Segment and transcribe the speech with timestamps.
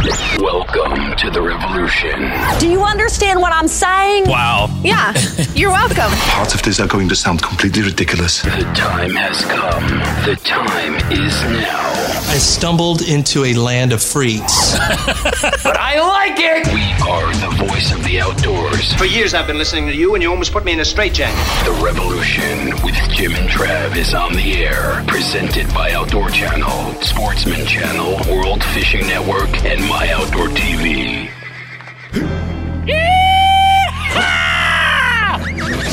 [0.00, 2.32] Welcome to the revolution.
[2.58, 4.24] Do you understand what I'm saying?
[4.26, 4.74] Wow.
[4.82, 5.12] Yeah,
[5.54, 6.10] you're welcome.
[6.32, 8.40] Parts of this are going to sound completely ridiculous.
[8.40, 9.98] The time has come.
[10.24, 11.90] The time is now.
[12.30, 14.72] I stumbled into a land of freaks.
[15.62, 16.66] but I like it!
[16.72, 18.94] We are the voice of the outdoors.
[18.94, 21.36] For years I've been listening to you, and you almost put me in a straitjacket.
[21.66, 25.04] The revolution with Jim and Trav is on the air.
[25.08, 31.28] Presented by Outdoor Channel, Sportsman Channel, World Fishing Network, and My Outdoor TV.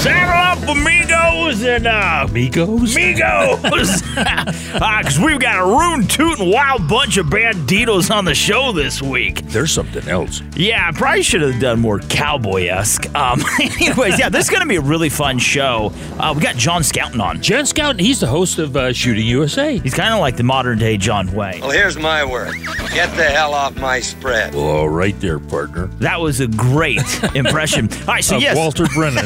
[0.07, 2.95] Saddle up, amigos, and uh, Amigos?
[2.95, 9.01] amigos, because we've got a roon tootin' wild bunch of banditos on the show this
[9.01, 9.41] week.
[9.47, 10.41] There's something else.
[10.55, 13.13] Yeah, I probably should have done more cowboy esque.
[13.15, 15.91] Um, anyways, yeah, this is going to be a really fun show.
[16.17, 17.41] Uh, we got John Scoutten on.
[17.41, 19.77] Jen Scout, he's the host of uh, Shooting USA.
[19.77, 21.59] He's kind of like the modern day John Wayne.
[21.61, 22.55] Well, here's my word.
[22.93, 24.55] Get the hell off my spread.
[24.55, 25.87] All right there, partner.
[25.99, 27.01] That was a great
[27.35, 27.89] impression.
[28.01, 29.25] All right, so Of yes, Walter Brennan.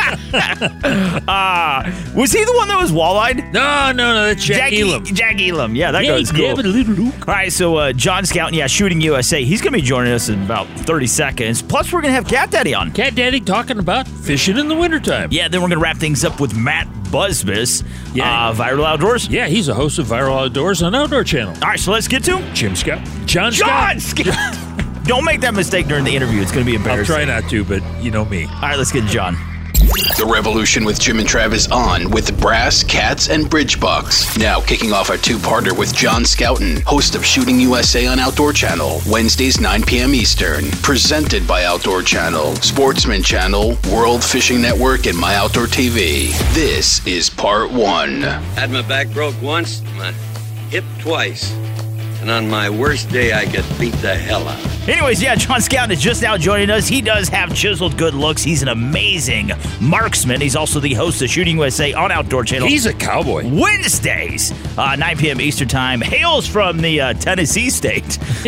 [1.28, 1.82] uh,
[2.14, 3.52] was he the one that was wall-eyed?
[3.52, 5.04] no, no, no, that's Jack, Elam.
[5.04, 5.74] Jack Elam.
[5.74, 6.52] Yeah, that Yeah, goes cool.
[6.52, 7.28] a little Luke.
[7.28, 9.44] All right, so uh, John Scout, yeah, Shooting USA.
[9.44, 11.62] He's going to be joining us in about 30 seconds.
[11.62, 12.92] Plus, we're going to have Cat Daddy on.
[12.92, 15.28] Cat Daddy talking about fishing in the wintertime.
[15.32, 17.82] Yeah, then we're going to wrap things up with Matt Busbice,
[18.14, 18.48] Yeah.
[18.48, 19.28] uh, Vital Outdoors.
[19.28, 21.54] Yeah, he's a host of Vital Outdoors on Outdoor Channel.
[21.62, 22.54] All right, so let's get to him.
[22.54, 23.00] Jim Scout.
[23.26, 23.96] John, John!
[25.04, 26.40] Don't make that mistake during the interview.
[26.40, 27.12] It's going to be embarrassing.
[27.16, 28.44] I'll try not to, but you know me.
[28.44, 29.34] All right, let's get John.
[29.80, 34.36] The revolution with Jim and Travis on with Brass, Cats, and Bridge Bucks.
[34.36, 39.00] Now kicking off our two-parter with John Scoutten, host of Shooting USA on Outdoor Channel,
[39.08, 40.14] Wednesdays 9 p.m.
[40.14, 40.70] Eastern.
[40.82, 46.30] Presented by Outdoor Channel, Sportsman Channel, World Fishing Network, and My Outdoor TV.
[46.52, 48.20] This is part one.
[48.20, 50.12] Had my back broke once, my
[50.68, 51.52] hip twice.
[52.20, 54.79] And on my worst day, I get beat the hell out.
[54.90, 56.88] Anyways, yeah, John Scout is just now joining us.
[56.88, 58.42] He does have chiseled good looks.
[58.42, 60.40] He's an amazing marksman.
[60.40, 62.66] He's also the host of Shooting USA on Outdoor Channel.
[62.66, 63.48] He's a cowboy.
[63.48, 65.40] Wednesdays, uh, 9 p.m.
[65.40, 66.00] Eastern Time.
[66.00, 68.16] Hails from the uh, Tennessee state.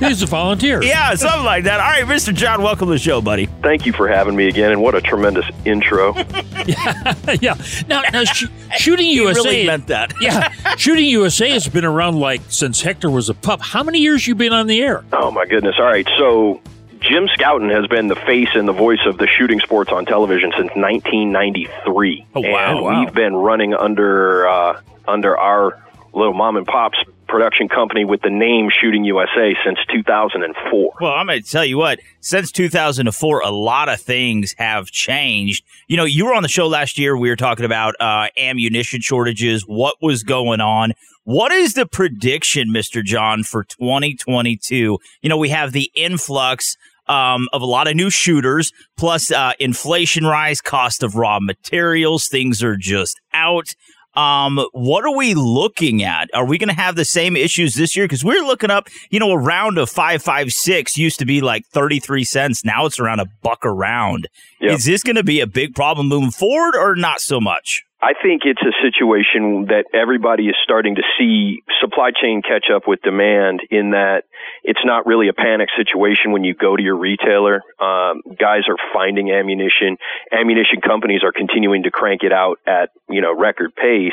[0.00, 0.82] He's a volunteer.
[0.82, 1.80] yeah, something like that.
[1.80, 2.34] All right, Mr.
[2.34, 3.46] John, welcome to the show, buddy.
[3.62, 6.14] Thank you for having me again, and what a tremendous intro.
[7.40, 7.54] yeah.
[7.88, 9.40] Now, now sh- Shooting He USA.
[9.48, 10.12] really meant that.
[10.20, 13.62] yeah, Shooting USA has been around like since Hector was a pup.
[13.62, 15.04] How many years you been on the air?
[15.14, 15.76] oh my goodness!
[15.78, 16.60] All right, so
[16.98, 20.50] Jim Scoutten has been the face and the voice of the shooting sports on television
[20.50, 22.26] since 1993.
[22.34, 23.00] Oh, wow, And wow.
[23.00, 25.80] we've been running under uh, under our
[26.12, 30.94] little mom and pops production company with the name Shooting USA since 2004.
[31.00, 35.64] Well, I'm going to tell you what, since 2004, a lot of things have changed.
[35.86, 37.16] You know, you were on the show last year.
[37.16, 40.94] We were talking about uh, ammunition shortages, what was going on.
[41.28, 43.04] What is the prediction, Mr.
[43.04, 44.98] John, for 2022?
[45.20, 46.74] You know, we have the influx
[47.06, 52.28] um, of a lot of new shooters, plus uh, inflation rise, cost of raw materials.
[52.28, 53.74] Things are just out.
[54.14, 56.30] Um, what are we looking at?
[56.32, 58.06] Are we going to have the same issues this year?
[58.06, 61.42] Because we're looking up, you know, a round of five five six used to be
[61.42, 62.64] like thirty three cents.
[62.64, 64.28] Now it's around a buck a round.
[64.62, 64.78] Yep.
[64.78, 67.84] Is this going to be a big problem moving forward, or not so much?
[68.00, 72.86] I think it's a situation that everybody is starting to see supply chain catch up
[72.86, 74.22] with demand in that
[74.62, 77.56] it's not really a panic situation when you go to your retailer.
[77.80, 79.98] Um, guys are finding ammunition.
[80.30, 84.12] Ammunition companies are continuing to crank it out at, you know, record pace.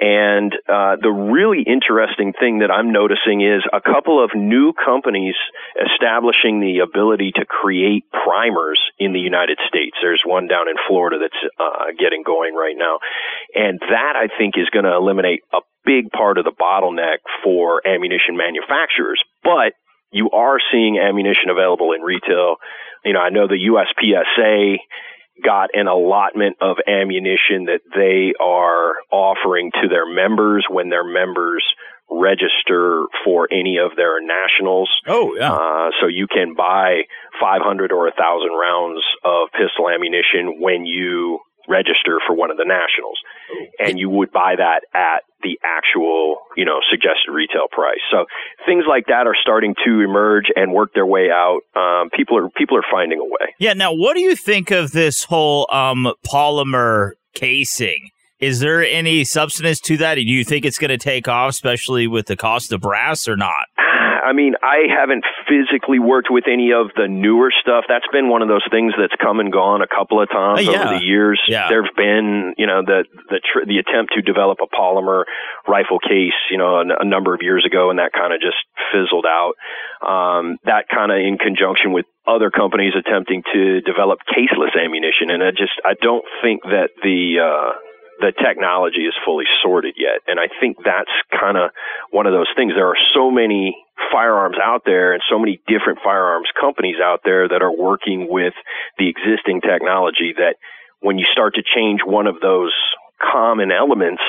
[0.00, 5.34] And uh, the really interesting thing that I'm noticing is a couple of new companies
[5.74, 9.96] establishing the ability to create primers in the United States.
[10.00, 12.98] There's one down in Florida that's uh, getting going right now.
[13.54, 17.82] And that, I think, is going to eliminate a big part of the bottleneck for
[17.86, 19.20] ammunition manufacturers.
[19.42, 19.74] But
[20.12, 22.56] you are seeing ammunition available in retail.
[23.04, 24.76] You know, I know the USPSA
[25.44, 31.64] got an allotment of ammunition that they are offering to their members when their members
[32.10, 34.90] register for any of their nationals.
[35.06, 35.52] Oh yeah.
[35.52, 37.02] Uh, so you can buy
[37.40, 43.18] 500 or 1,000 rounds of pistol ammunition when you register for one of the nationals.
[43.78, 48.00] And you would buy that at the actual, you know, suggested retail price.
[48.10, 48.24] So
[48.66, 51.60] things like that are starting to emerge and work their way out.
[51.76, 53.54] Um, people are people are finding a way.
[53.58, 53.74] Yeah.
[53.74, 58.10] Now, what do you think of this whole um, polymer casing?
[58.40, 60.14] Is there any substance to that?
[60.14, 63.36] Do you think it's going to take off, especially with the cost of brass, or
[63.36, 63.66] not?
[64.24, 67.84] I mean, I haven't physically worked with any of the newer stuff.
[67.88, 70.72] That's been one of those things that's come and gone a couple of times Oh,
[70.72, 70.84] yeah.
[70.88, 71.40] over the years.
[71.48, 71.68] Yeah.
[71.68, 75.24] There's been, you know, the the tr- the attempt to develop a polymer
[75.66, 78.40] rifle case, you know, a, n- a number of years ago, and that kind of
[78.40, 78.56] just
[78.92, 79.54] fizzled out.
[80.06, 85.42] Um, that kind of in conjunction with other companies attempting to develop caseless ammunition, and
[85.42, 87.72] I just I don't think that the uh,
[88.20, 90.20] the technology is fully sorted yet.
[90.26, 91.70] And I think that's kind of
[92.10, 92.72] one of those things.
[92.74, 93.76] There are so many
[94.12, 98.54] firearms out there and so many different firearms companies out there that are working with
[98.98, 100.56] the existing technology that
[101.00, 102.74] when you start to change one of those
[103.20, 104.22] common elements,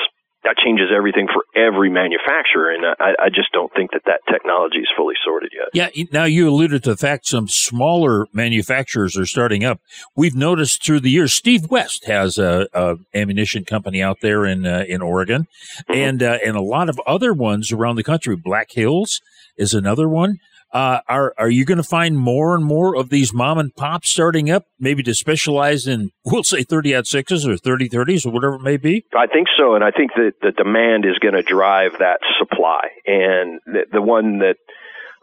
[0.44, 2.70] that changes everything for every manufacturer.
[2.70, 5.68] And I, I just don't think that that technology is fully sorted yet.
[5.74, 9.80] Yeah, now you alluded to the fact some smaller manufacturers are starting up.
[10.16, 14.66] We've noticed through the years, Steve West has a, a ammunition company out there in
[14.66, 15.46] uh, in Oregon,
[15.88, 18.36] and uh, and a lot of other ones around the country.
[18.36, 19.20] Black Hills
[19.56, 20.38] is another one.
[20.72, 24.10] Uh, are are you going to find more and more of these mom and pops
[24.10, 28.32] starting up, maybe to specialize in, we'll say, thirty ought sixes or thirty thirties or
[28.32, 29.04] whatever it may be?
[29.16, 32.88] I think so, and I think that the demand is going to drive that supply.
[33.04, 34.56] And the, the one that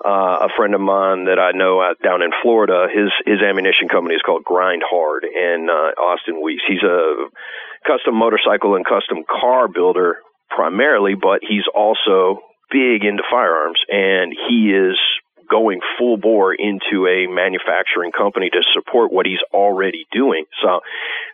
[0.03, 3.87] uh, a friend of mine that I know out down in Florida, his his ammunition
[3.87, 6.63] company is called Grind Hard, and uh, Austin Weeks.
[6.67, 7.29] He's a
[7.87, 10.17] custom motorcycle and custom car builder
[10.49, 14.97] primarily, but he's also big into firearms, and he is
[15.49, 20.45] going full bore into a manufacturing company to support what he's already doing.
[20.61, 20.81] So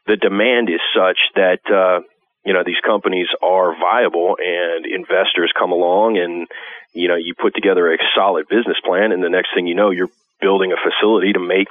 [0.08, 2.02] the demand is such that uh,
[2.46, 6.48] you know these companies are viable, and investors come along, and
[6.94, 9.92] you know you put together a solid business plan, and the next thing you know,
[9.92, 10.12] you're
[10.42, 11.70] building a facility to make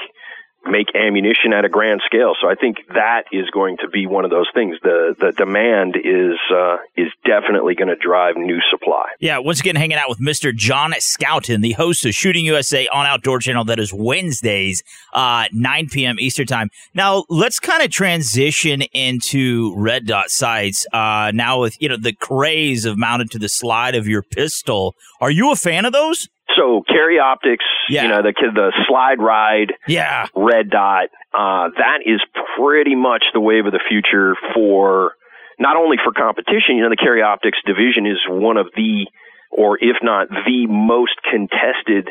[0.64, 2.34] make ammunition at a grand scale.
[2.40, 4.76] So I think that is going to be one of those things.
[4.82, 9.06] The the demand is uh, is definitely going to drive new supply.
[9.20, 10.54] Yeah, once again, hanging out with Mr.
[10.54, 13.64] John Scoutten, the host of Shooting USA on Outdoor Channel.
[13.64, 14.82] That is Wednesdays,
[15.12, 16.16] uh, 9 p.m.
[16.18, 16.70] Eastern Time.
[16.94, 20.86] Now, let's kind of transition into red dot sights.
[20.92, 24.94] Uh, now, with you know the craze of mounted to the slide of your pistol,
[25.20, 26.28] are you a fan of those?
[26.56, 28.02] So carry optics, Yeah.
[28.04, 30.26] you know, the the slide ride, Yeah.
[30.34, 32.20] red dot, uh, that is
[32.56, 35.14] pretty much the wave of the future for
[35.58, 36.76] not only for competition.
[36.76, 39.06] You know, the carry optics division is one of the,
[39.50, 42.10] or if not the most contested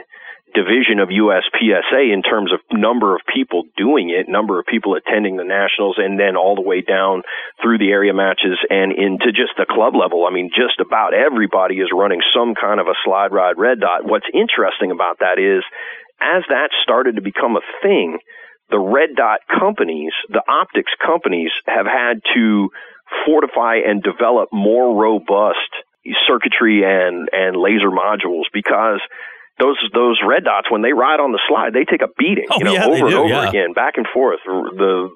[0.53, 5.37] division of USPSA in terms of number of people doing it, number of people attending
[5.37, 7.23] the nationals, and then all the way down
[7.61, 10.25] through the area matches and into just the club level.
[10.25, 14.05] I mean, just about everybody is running some kind of a slide ride red dot.
[14.05, 15.63] What's interesting about that is
[16.21, 18.19] as that started to become a thing,
[18.69, 22.69] the red dot companies, the optics companies have had to
[23.25, 25.71] fortify and develop more robust
[26.27, 29.01] circuitry and, and laser modules because
[29.59, 32.57] those those red dots when they ride on the slide they take a beating Oh,
[32.59, 33.49] you know yeah, over and do, over yeah.
[33.49, 35.09] again back and forth the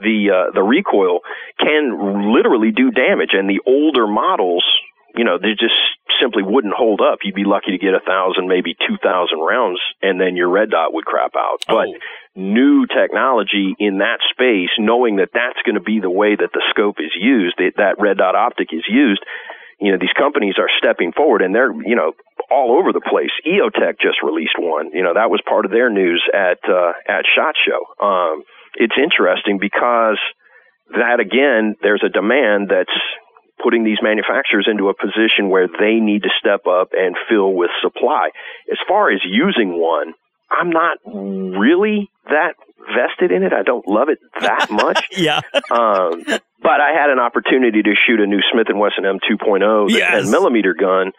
[0.00, 1.20] the uh, the recoil
[1.58, 4.64] can literally do damage and the older models
[5.16, 5.74] you know they just
[6.20, 9.80] simply wouldn't hold up you'd be lucky to get a thousand maybe two thousand rounds
[10.02, 11.94] and then your red dot would crap out but Oh.
[12.34, 16.62] new technology in that space knowing that that's going to be the way that the
[16.70, 19.22] scope is used that, that red dot optic is used
[19.80, 22.12] you know these companies are stepping forward and they're you know
[22.50, 23.30] all over the place.
[23.46, 24.90] EOTech just released one.
[24.92, 28.04] You know that was part of their news at uh, at Shot Show.
[28.04, 28.42] Um,
[28.74, 30.18] it's interesting because
[30.94, 32.94] that again, there's a demand that's
[33.62, 37.70] putting these manufacturers into a position where they need to step up and fill with
[37.82, 38.28] supply.
[38.70, 40.12] As far as using one,
[40.50, 42.54] I'm not really that
[42.94, 43.52] vested in it.
[43.52, 45.08] I don't love it that much.
[45.16, 45.40] Yeah.
[45.70, 46.22] um,
[46.62, 50.22] but I had an opportunity to shoot a new Smith and Wesson M2.0 that Yes.
[50.24, 51.12] 10 millimeter gun.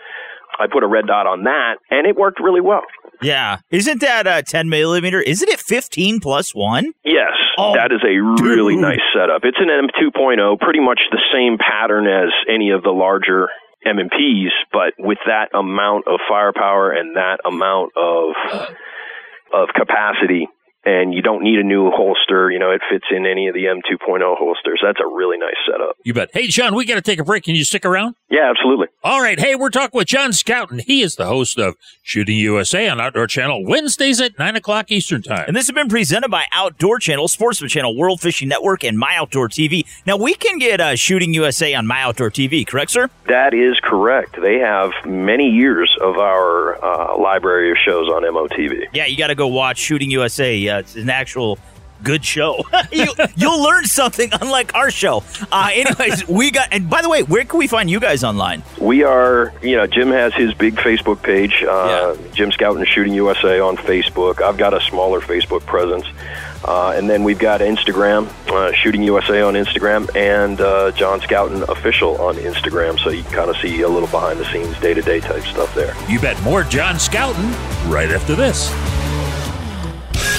[0.60, 2.82] I put a red dot on that, and it worked really well.
[3.22, 3.58] Yeah.
[3.72, 5.20] Isn't that a 10 millimeter?
[5.22, 6.94] Isn't it 15 plus one?
[7.04, 8.82] Yes, Oh, that is a really dude.
[8.82, 9.42] nice setup.
[9.44, 13.50] It's an M2.0, pretty much the same pattern as any of the larger
[13.86, 18.36] M&Ps, but with that amount of firepower and that amount of
[19.54, 20.48] of capacity
[20.88, 22.50] and you don't need a new holster.
[22.50, 24.80] You know, it fits in any of the M2.0 holsters.
[24.82, 25.98] That's a really nice setup.
[26.06, 26.30] You bet.
[26.32, 27.44] Hey, John, we got to take a break.
[27.44, 28.16] Can you stick around?
[28.30, 28.88] Yeah, absolutely.
[29.04, 29.38] All right.
[29.40, 30.82] Hey, we're talking with John Scoutten.
[30.82, 35.22] He is the host of Shooting USA on Outdoor Channel Wednesdays at 9 o'clock Eastern
[35.22, 35.46] Time.
[35.48, 39.16] And this has been presented by Outdoor Channel, Sportsman Channel, World Fishing Network, and My
[39.18, 39.86] Outdoor TV.
[40.06, 43.10] Now, we can get uh, Shooting USA on My Outdoor TV, correct, sir?
[43.28, 44.42] That is correct.
[44.42, 48.88] They have many years of our uh, library of shows on MOTV.
[48.94, 50.68] Yeah, you got to go watch Shooting USA.
[50.68, 51.60] Uh, it's an actual
[52.04, 52.64] good show.
[52.92, 53.08] you,
[53.38, 55.24] will learn something unlike our show.
[55.52, 58.64] Uh, anyways, we got, and by the way, where can we find you guys online?
[58.80, 62.32] We are, you know, Jim has his big Facebook page, uh, yeah.
[62.34, 64.42] Jim Scoutten Shooting USA on Facebook.
[64.42, 66.06] I've got a smaller Facebook presence.
[66.66, 71.62] Uh, and then we've got Instagram, uh, Shooting USA on Instagram, and uh, John Scoutten
[71.70, 73.00] Official on Instagram.
[73.00, 75.44] So you can kind of see a little behind the scenes, day to day type
[75.44, 75.96] stuff there.
[76.10, 77.54] You bet more John Scoutten
[77.90, 78.74] right after this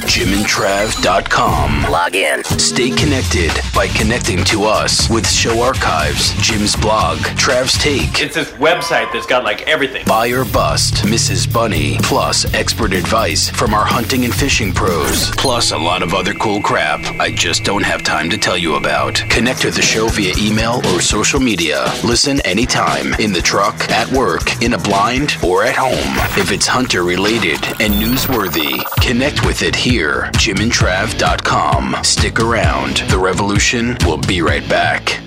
[0.03, 1.91] jimandtrav.com.
[1.91, 2.45] Log in.
[2.45, 8.21] Stay connected by connecting to us with show archives, Jim's blog, Trav's Take.
[8.21, 10.05] It's this website that's got like everything.
[10.07, 11.53] Buy or bust, Mrs.
[11.53, 16.35] Bunny, plus expert advice from our hunting and fishing pros, plus a lot of other
[16.35, 19.15] cool crap I just don't have time to tell you about.
[19.29, 21.87] Connect to the show via email or social media.
[22.05, 26.15] Listen anytime, in the truck, at work, in a blind, or at home.
[26.39, 31.97] If it's hunter related and newsworthy, connect with it here here, jimandtrav.com.
[32.03, 32.99] Stick around.
[33.09, 35.21] The revolution will be right back.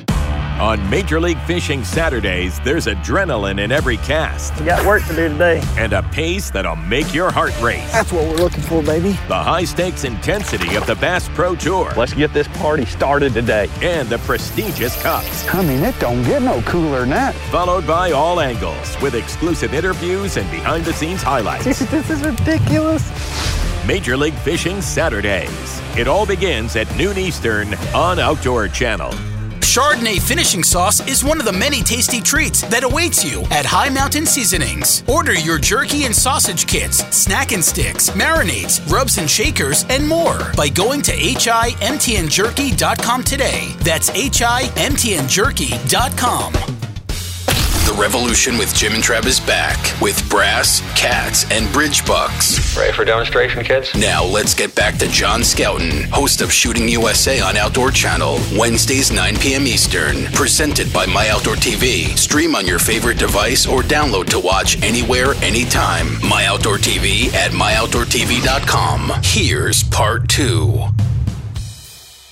[0.60, 4.56] On Major League Fishing Saturdays, there's adrenaline in every cast.
[4.60, 5.64] We got work to do today.
[5.76, 7.92] And a pace that'll make your heart race.
[7.92, 9.14] That's what we're looking for, baby.
[9.28, 11.92] The high stakes intensity of the Bass Pro Tour.
[11.98, 13.68] Let's get this party started today.
[13.82, 15.52] And the prestigious cups.
[15.52, 17.34] I mean, it don't get no cooler than that.
[17.50, 21.64] Followed by all angles with exclusive interviews and behind the scenes highlights.
[21.64, 23.61] Dude, this is ridiculous.
[23.86, 25.82] Major League Fishing Saturdays.
[25.98, 29.14] It all begins at noon Eastern on Outdoor Channel.
[29.72, 33.88] Chardonnay finishing sauce is one of the many tasty treats that awaits you at High
[33.88, 35.02] Mountain Seasonings.
[35.08, 40.40] Order your jerky and sausage kits, snack and sticks, marinades, rubs and shakers, and more
[40.58, 43.74] by going to himtnjerky.com today.
[43.80, 46.81] That's himtnjerky.com.
[47.92, 52.78] The Revolution with Jim and Trav is back with brass, cats, and bridge bucks.
[52.78, 53.94] Ready for demonstration, kids?
[53.94, 59.12] Now let's get back to John Scoutten, host of Shooting USA on Outdoor Channel, Wednesdays
[59.12, 59.68] 9 p.m.
[59.68, 60.24] Eastern.
[60.28, 62.18] Presented by My Outdoor TV.
[62.18, 66.18] Stream on your favorite device or download to watch anywhere, anytime.
[66.26, 69.12] My Outdoor TV at myoutdoortv.com.
[69.22, 70.86] Here's part two.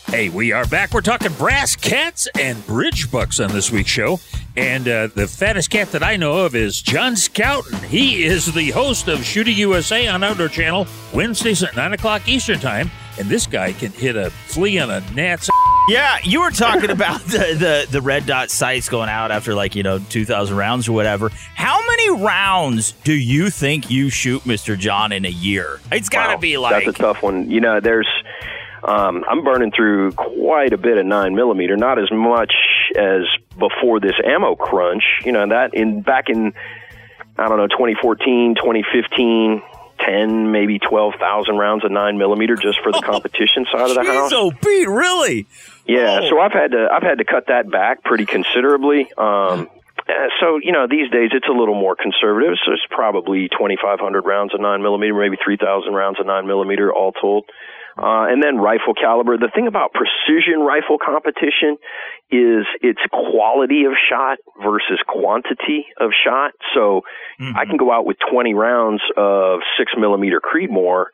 [0.10, 0.92] Hey, we are back.
[0.92, 4.20] We're talking brass cats and bridge bucks on this week's show.
[4.58, 7.80] And uh, the fattest cat that I know of is John Scoutten.
[7.84, 12.60] He is the host of Shooting USA on Outdoor Channel, Wednesdays at 9 o'clock Eastern
[12.60, 12.90] Time.
[13.20, 15.48] And this guy can hit a flea on a gnat's.
[15.90, 19.76] Yeah, you were talking about the, the, the red dot sights going out after like,
[19.76, 21.30] you know, 2,000 rounds or whatever.
[21.54, 24.78] How many rounds do you think you shoot, Mr.
[24.78, 25.80] John, in a year?
[25.92, 26.86] It's got to wow, be like.
[26.86, 27.50] That's a tough one.
[27.50, 28.08] You know, there's
[28.84, 32.54] um, I'm burning through quite a bit of nine millimeter, not as much
[32.98, 33.24] as
[33.58, 35.04] before this ammo crunch.
[35.26, 36.54] You know that in back in
[37.38, 39.62] I don't know 2014, 2015.
[40.00, 44.32] 10, maybe 12,000 rounds of 9 millimeter just for the competition side of the house.
[44.34, 45.46] Oh, Pete, really?
[45.86, 46.30] Yeah, oh.
[46.30, 49.12] so I've had to I've had to cut that back pretty considerably.
[49.18, 49.68] Um,
[50.08, 52.56] uh, so you know these days it's a little more conservative.
[52.66, 57.12] So it's probably 2,500 rounds of 9 millimeter, maybe 3,000 rounds of 9 millimeter all
[57.12, 57.46] told.
[58.02, 59.38] Uh, and then rifle caliber.
[59.38, 61.78] The thing about precision rifle competition
[62.32, 66.52] is its quality of shot versus quantity of shot.
[66.74, 67.02] So
[67.40, 67.58] mm-hmm.
[67.58, 71.06] I can go out with 20 rounds of six millimeter Creedmoor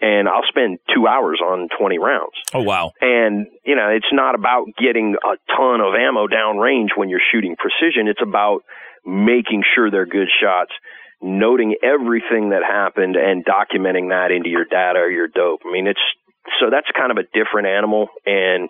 [0.00, 2.36] and I'll spend two hours on 20 rounds.
[2.52, 2.92] Oh, wow.
[3.00, 7.22] And, you know, it's not about getting a ton of ammo down range when you're
[7.32, 8.06] shooting precision.
[8.06, 8.60] It's about
[9.06, 10.72] making sure they're good shots
[11.22, 15.60] noting everything that happened and documenting that into your data or your dope.
[15.64, 16.00] I mean, it's
[16.60, 18.08] so that's kind of a different animal.
[18.24, 18.68] And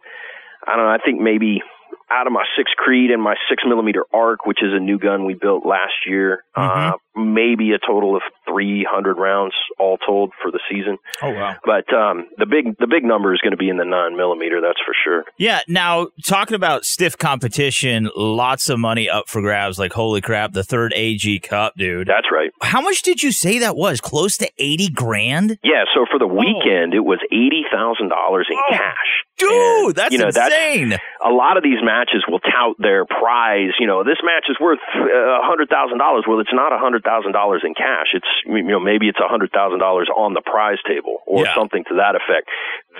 [0.66, 0.92] I don't know.
[0.92, 1.62] I think maybe
[2.10, 5.24] out of my six Creed and my six millimeter arc, which is a new gun
[5.24, 6.94] we built last year, mm-hmm.
[6.94, 10.98] uh, maybe a total of 300 rounds all told for the season.
[11.22, 11.56] Oh wow!
[11.64, 14.60] But um, the big the big number is going to be in the nine millimeter.
[14.60, 15.24] That's for sure.
[15.38, 15.60] Yeah.
[15.68, 19.78] Now talking about stiff competition, lots of money up for grabs.
[19.78, 22.06] Like holy crap, the third AG Cup, dude.
[22.06, 22.50] That's right.
[22.62, 24.00] How much did you say that was?
[24.00, 25.58] Close to 80 grand.
[25.62, 25.84] Yeah.
[25.94, 29.10] So for the weekend, it was eighty thousand dollars in oh, cash.
[29.38, 30.90] Dude, and, that's you know, insane.
[30.90, 33.72] That's, a lot of these matches will tout their prize.
[33.78, 36.24] You know, this match is worth a hundred thousand dollars.
[36.28, 38.10] Well, it's not a hundred thousand dollars in cash.
[38.12, 41.54] It's you know maybe it's a hundred thousand dollars on the prize table or Yeah.
[41.54, 42.50] something to that effect.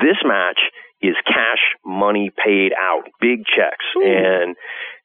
[0.01, 0.61] This match
[1.03, 4.55] is cash money paid out, big checks, and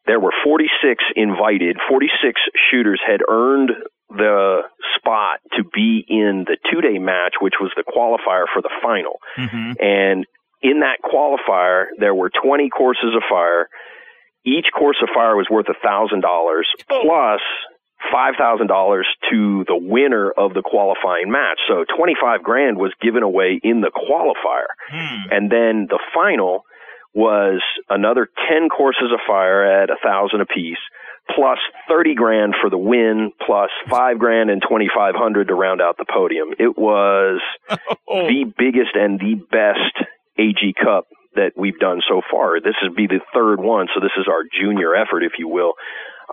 [0.07, 1.77] there were 46 invited.
[1.89, 2.39] 46
[2.69, 3.71] shooters had earned
[4.09, 4.61] the
[4.97, 9.19] spot to be in the two-day match, which was the qualifier for the final.
[9.37, 9.71] Mm-hmm.
[9.79, 10.25] And
[10.61, 13.67] in that qualifier, there were 20 courses of fire.
[14.45, 17.41] Each course of fire was worth a thousand dollars plus
[18.11, 21.59] five thousand dollars to the winner of the qualifying match.
[21.67, 24.67] So 25 grand was given away in the qualifier.
[25.31, 26.63] And then the final
[27.13, 30.79] was another 10 courses of fire at a thousand apiece,
[31.35, 36.05] plus 30 grand for the win, plus five grand and 2,500 to round out the
[36.05, 36.49] podium.
[36.57, 37.41] It was
[38.07, 42.59] the biggest and the best AG Cup that we've done so far.
[42.61, 45.73] This would be the third one, so this is our junior effort, if you will.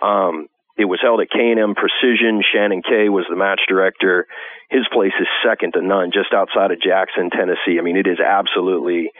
[0.02, 0.46] Um,
[0.78, 2.40] it was held at K&M Precision.
[2.40, 4.26] Shannon Kay was the match director.
[4.70, 7.78] His place is second to none, just outside of Jackson, Tennessee.
[7.78, 9.10] I mean, it is absolutely,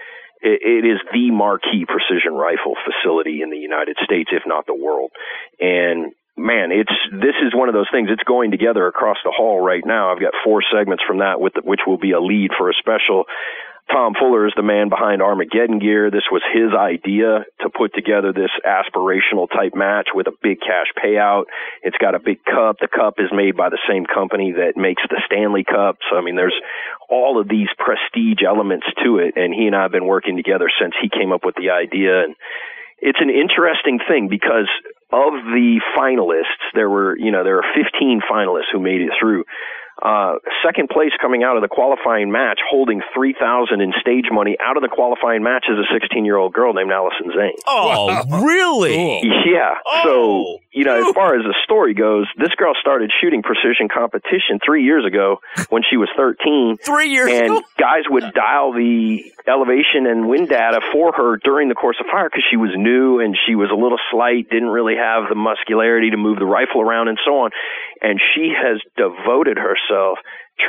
[0.40, 5.10] it, is the marquee precision rifle facility in the United States, if not the world.
[5.58, 8.08] And man, it's this is one of those things.
[8.12, 10.12] It's going together across the hall right now.
[10.12, 12.74] I've got four segments from that, with the, which will be a lead for a
[12.78, 13.24] special.
[13.90, 16.10] Tom Fuller is the man behind Armageddon Gear.
[16.10, 20.92] This was his idea to put together this aspirational type match with a big cash
[21.02, 21.44] payout.
[21.82, 22.76] It's got a big cup.
[22.80, 25.98] The cup is made by the same company that makes the Stanley Cup.
[26.10, 26.56] So, I mean, there's
[27.08, 29.34] all of these prestige elements to it.
[29.36, 32.24] And he and I have been working together since he came up with the idea.
[32.24, 32.36] And
[33.00, 34.68] it's an interesting thing because
[35.10, 39.44] of the finalists, there were, you know, there are 15 finalists who made it through.
[40.00, 44.76] Uh, second place coming out of the qualifying match, holding 3000 in stage money out
[44.76, 47.56] of the qualifying match is a 16 year old girl named Allison Zane.
[47.66, 49.22] Oh, really?
[49.48, 49.74] Yeah.
[50.04, 54.60] So, you know, as far as the story goes, this girl started shooting precision competition
[54.64, 55.40] three years ago
[55.70, 56.76] when she was 13.
[56.84, 57.62] Three years and ago?
[57.78, 62.28] guys would dial the elevation and wind data for her during the course of fire
[62.28, 66.10] because she was new and she was a little slight, didn't really have the muscularity
[66.10, 67.50] to move the rifle around and so on.
[68.02, 70.18] And she has devoted herself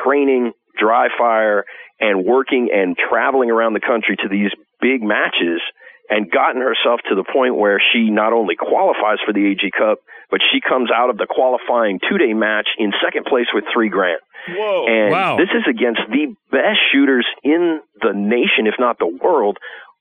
[0.03, 1.65] training dry fire
[1.99, 5.61] and working and traveling around the country to these big matches
[6.09, 9.99] and gotten herself to the point where she not only qualifies for the AG Cup,
[10.31, 13.89] but she comes out of the qualifying two day match in second place with three
[13.89, 14.19] grand.
[14.47, 14.87] Whoa.
[14.87, 15.37] And Wow.
[15.37, 19.57] this is against the best shooters in the nation, if not the world,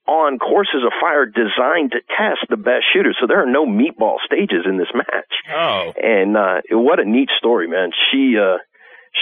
[0.09, 3.15] on courses of fire designed to test the best shooters.
[3.21, 5.33] So there are no meatball stages in this match.
[5.53, 5.93] Oh.
[6.01, 7.91] And uh what a neat story, man.
[8.09, 8.57] She uh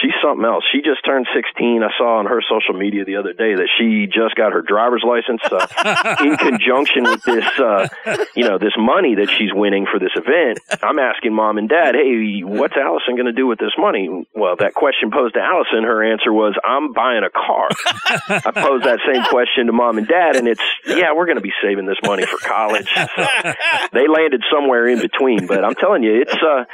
[0.00, 0.64] she's something else.
[0.72, 1.82] She just turned 16.
[1.82, 5.04] I saw on her social media the other day that she just got her driver's
[5.06, 7.88] license uh, in conjunction with this uh
[8.34, 10.60] you know, this money that she's winning for this event.
[10.82, 14.56] I'm asking mom and dad, "Hey, what's Allison going to do with this money?" Well,
[14.56, 17.68] that question posed to Allison, her answer was, "I'm buying a car."
[18.28, 21.42] I posed that same question to mom and dad and it's, "Yeah, we're going to
[21.42, 23.26] be saving this money for college." So
[23.92, 26.64] they landed somewhere in between, but I'm telling you, it's uh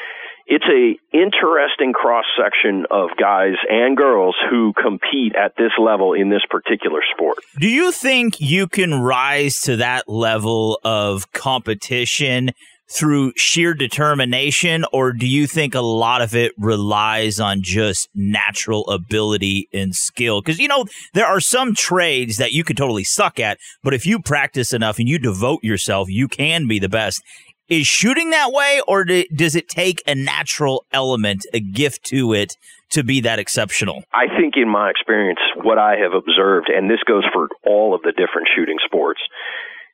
[0.47, 6.29] it's a interesting cross section of guys and girls who compete at this level in
[6.29, 7.39] this particular sport.
[7.59, 12.53] Do you think you can rise to that level of competition
[12.91, 18.87] through sheer determination, or do you think a lot of it relies on just natural
[18.89, 20.43] ability and skill?
[20.43, 24.05] Because, you know, there are some trades that you could totally suck at, but if
[24.05, 27.23] you practice enough and you devote yourself, you can be the best.
[27.69, 32.35] Is shooting that way, or do, does it take a natural element, a gift to
[32.35, 32.57] it,
[32.91, 34.05] to be that exceptional?
[34.13, 38.03] I think in my experience, what I have observed, and this goes for all of
[38.03, 39.21] the different shooting sports,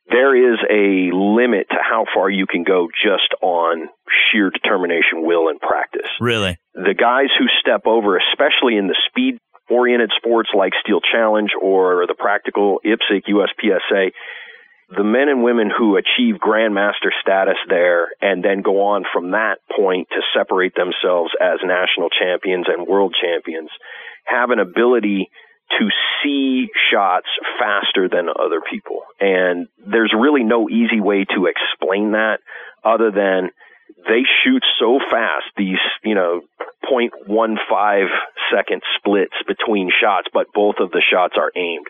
[0.09, 3.87] there is a limit to how far you can go just on
[4.31, 6.09] sheer determination, will, and practice.
[6.19, 6.57] Really?
[6.73, 9.37] The guys who step over, especially in the speed
[9.69, 14.11] oriented sports like Steel Challenge or the practical IPSC USPSA,
[14.95, 19.59] the men and women who achieve grandmaster status there and then go on from that
[19.75, 23.69] point to separate themselves as national champions and world champions
[24.25, 25.29] have an ability
[25.79, 25.87] to
[26.21, 27.27] see shots
[27.57, 29.01] faster than other people.
[29.19, 32.39] And there's really no easy way to explain that
[32.83, 33.51] other than
[34.07, 36.41] they shoot so fast, these, you know,
[36.91, 38.07] 0.15
[38.53, 41.87] second splits between shots, but both of the shots are aimed.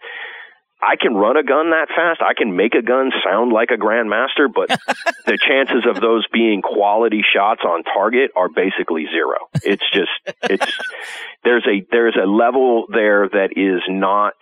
[0.82, 2.22] I can run a gun that fast.
[2.22, 4.70] I can make a gun sound like a grandmaster, but
[5.26, 9.38] the chances of those being quality shots on target are basically zero.
[9.63, 10.65] It's just, it's,
[11.44, 14.34] there's a, there's a level there that is not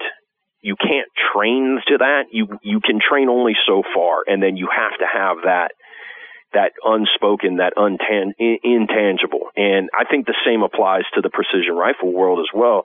[0.62, 2.24] you can't train to that.
[2.32, 5.72] You you can train only so far, and then you have to have that
[6.54, 9.50] that unspoken, that untan- intangible.
[9.56, 12.84] And I think the same applies to the precision rifle world as well.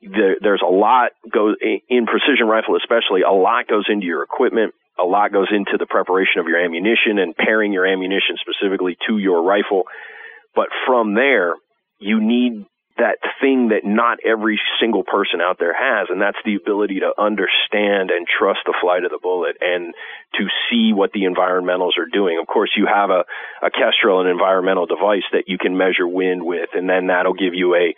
[0.00, 4.74] There, there's a lot goes in precision rifle, especially a lot goes into your equipment.
[5.00, 9.18] A lot goes into the preparation of your ammunition and pairing your ammunition specifically to
[9.18, 9.84] your rifle.
[10.54, 11.54] But from there,
[12.00, 12.66] you need
[12.98, 17.14] that thing that not every single person out there has, and that's the ability to
[17.16, 19.94] understand and trust the flight of the bullet and
[20.34, 22.38] to see what the environmentals are doing.
[22.40, 23.24] Of course, you have a,
[23.62, 27.54] a Kestrel, an environmental device that you can measure wind with, and then that'll give
[27.54, 27.94] you a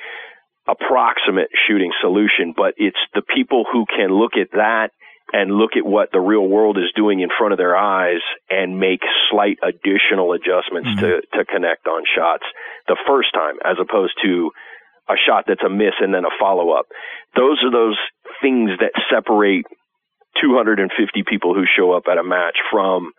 [0.71, 4.91] approximate shooting solution, but it's the people who can look at that
[5.33, 8.79] and look at what the real world is doing in front of their eyes and
[8.79, 11.01] make slight additional adjustments mm-hmm.
[11.01, 12.45] to, to connect on shots
[12.89, 14.51] the first time as opposed to
[15.09, 16.87] a shot that's a miss and then a follow up.
[17.37, 17.99] Those are those
[18.43, 19.67] things that separate
[20.41, 23.13] 250 people who show up at a match from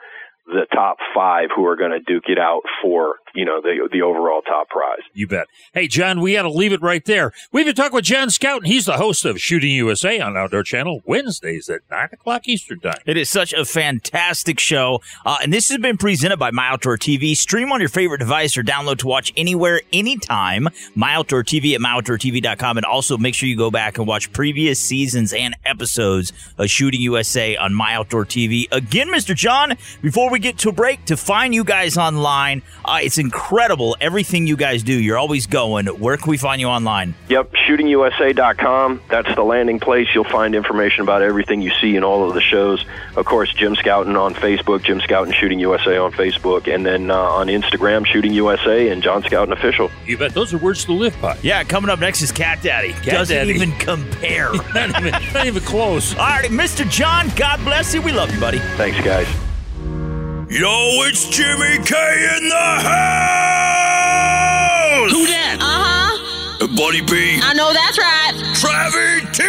[0.47, 4.01] the top five who are going to duke it out for you know the the
[4.01, 5.01] overall top prize.
[5.13, 5.47] You bet.
[5.73, 7.33] Hey, John, we got to leave it right there.
[7.51, 10.63] We've been talking with John Scout, and he's the host of Shooting USA on Outdoor
[10.63, 12.99] Channel Wednesdays at nine o'clock Eastern time.
[13.05, 16.97] It is such a fantastic show, uh, and this has been presented by My Outdoor
[16.97, 17.35] TV.
[17.35, 20.67] Stream on your favorite device or download to watch anywhere, anytime.
[20.95, 24.79] My Outdoor TV at myoutdoortv.com, and also make sure you go back and watch previous
[24.79, 28.67] seasons and episodes of Shooting USA on My Outdoor TV.
[28.71, 29.35] Again, Mr.
[29.35, 33.95] John, before we get to a break, to find you guys online, uh, it's incredible
[34.01, 34.93] everything you guys do.
[34.93, 35.85] You're always going.
[35.87, 37.13] Where can we find you online?
[37.29, 39.01] Yep, shootingusa.com.
[39.09, 40.07] That's the landing place.
[40.13, 42.85] You'll find information about everything you see in all of the shows.
[43.15, 47.15] Of course, Jim Scoutten on Facebook, Jim Scoutten Shooting USA on Facebook, and then uh,
[47.15, 49.89] on Instagram, Shooting USA and John Scoutten Official.
[50.05, 50.33] You bet.
[50.33, 51.37] Those are words to live by.
[51.41, 52.91] Yeah, coming up next is Cat Daddy.
[52.93, 53.51] Cat Doesn't Daddy.
[53.51, 54.51] even compare.
[54.73, 56.13] not, even, not even close.
[56.15, 56.89] All right, Mr.
[56.89, 58.01] John, God bless you.
[58.01, 58.59] We love you, buddy.
[58.77, 59.27] Thanks, guys.
[60.51, 61.95] Yo, it's Jimmy K
[62.35, 62.91] in the house!
[65.09, 65.57] Who that?
[65.61, 66.67] Uh huh.
[66.75, 67.39] Buddy B.
[67.41, 68.33] I know that's right.
[68.59, 69.43] Travis T!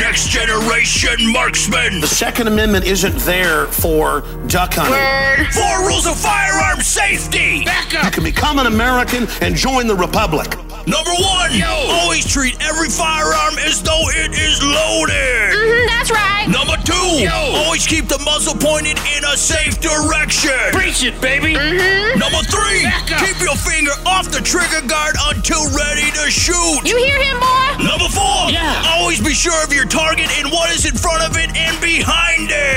[0.00, 2.00] Next generation marksman.
[2.00, 4.94] The Second Amendment isn't there for duck hunting.
[4.94, 5.52] Word.
[5.52, 7.66] Four rules of firearm safety.
[7.66, 8.04] Back up.
[8.06, 10.56] You can become an American and join the Republic.
[10.86, 11.68] Number one, Yo.
[12.04, 15.56] always treat every firearm as though it is loaded.
[15.56, 16.44] Mm-hmm, that's right.
[16.44, 17.32] Number two, Yo.
[17.64, 20.52] always keep the muzzle pointed in a safe direction.
[20.76, 21.56] Preach it, baby.
[21.56, 22.18] Mm-hmm.
[22.20, 22.84] Number three,
[23.16, 26.84] keep your finger off the trigger guard until ready to shoot.
[26.84, 27.88] You hear him, boy?
[27.88, 28.84] Number four, yeah.
[29.00, 32.52] always be sure of your target and what is in front of it and behind
[32.52, 32.73] it.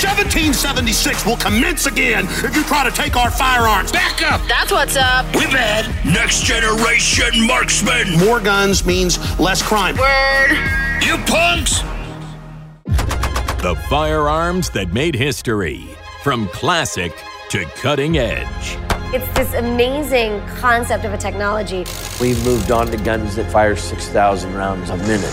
[0.00, 3.90] 1776 will commence again if you try to take our firearms.
[3.90, 4.40] Back up.
[4.46, 5.26] That's what's up.
[5.34, 5.86] We bad.
[6.04, 8.16] Next generation marksmen.
[8.16, 9.96] More guns means less crime.
[9.96, 10.52] Word.
[11.02, 11.80] You punks.
[13.60, 15.88] The firearms that made history.
[16.22, 17.12] From classic
[17.50, 18.78] to cutting edge.
[19.12, 21.84] It's this amazing concept of a technology.
[22.20, 25.32] We've moved on to guns that fire 6,000 rounds a minute.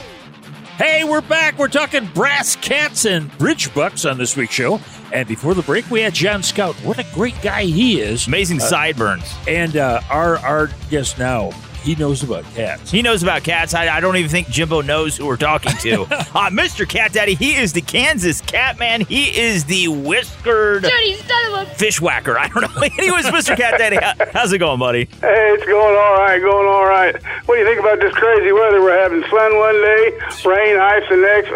[0.79, 1.57] Hey, we're back.
[1.57, 4.79] We're talking brass cats and bridge bucks on this week's show.
[5.11, 6.73] And before the break, we had John Scout.
[6.85, 8.27] What a great guy he is!
[8.27, 9.35] Amazing Uh, sideburns.
[9.45, 11.51] And uh, our our guest now,
[11.89, 12.91] he knows about cats.
[12.91, 13.73] He knows about cats.
[13.73, 16.03] I, I don't even think Jimbo knows who we're talking to.
[16.11, 16.87] uh, Mr.
[16.87, 19.01] Cat Daddy, he is the Kansas Cat Man.
[19.01, 21.71] He is the whiskered Dirty son of a.
[21.73, 22.37] fish whacker.
[22.37, 22.81] I don't know.
[22.99, 23.57] Anyways, Mr.
[23.57, 25.05] Cat Daddy, how- how's it going, buddy?
[25.19, 27.15] Hey, it's going all right, going all right.
[27.47, 28.83] What do you think about this crazy weather?
[28.83, 30.11] We're having sun one day,
[30.45, 31.49] rain, ice the next.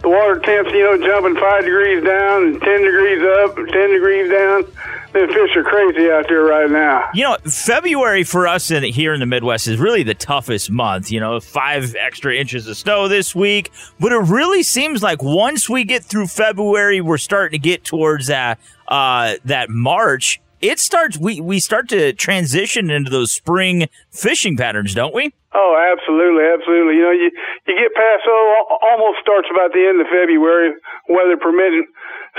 [0.00, 3.90] The water temps, you know, jumping five degrees down, and ten degrees up, and ten
[3.92, 4.64] degrees down.
[5.14, 7.08] The fish are crazy out there right now.
[7.14, 11.12] You know, February for us in, here in the Midwest is really the toughest month.
[11.12, 13.70] You know, five extra inches of snow this week.
[14.00, 18.26] But it really seems like once we get through February, we're starting to get towards
[18.26, 20.40] that, uh, that March.
[20.60, 25.32] it starts we we start to transition into those spring fishing patterns, don't we?
[25.52, 26.96] Oh, absolutely, absolutely.
[26.96, 27.30] You know, you
[27.68, 30.72] you get past oh, almost starts about the end of February,
[31.08, 31.86] weather permitting.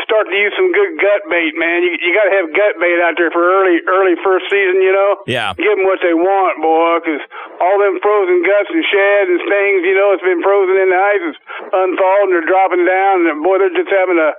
[0.04, 1.80] Start to use some good gut bait, man.
[1.82, 4.84] You you got to have gut bait out there for early early first season.
[4.84, 5.56] You know, Yeah.
[5.56, 7.24] give them what they want, boy, because
[7.64, 11.00] all them frozen guts and shad and things, you know, it's been frozen in the
[11.00, 11.40] ice, it's
[11.72, 14.32] unthawed and they're dropping down, and boy, they're just having a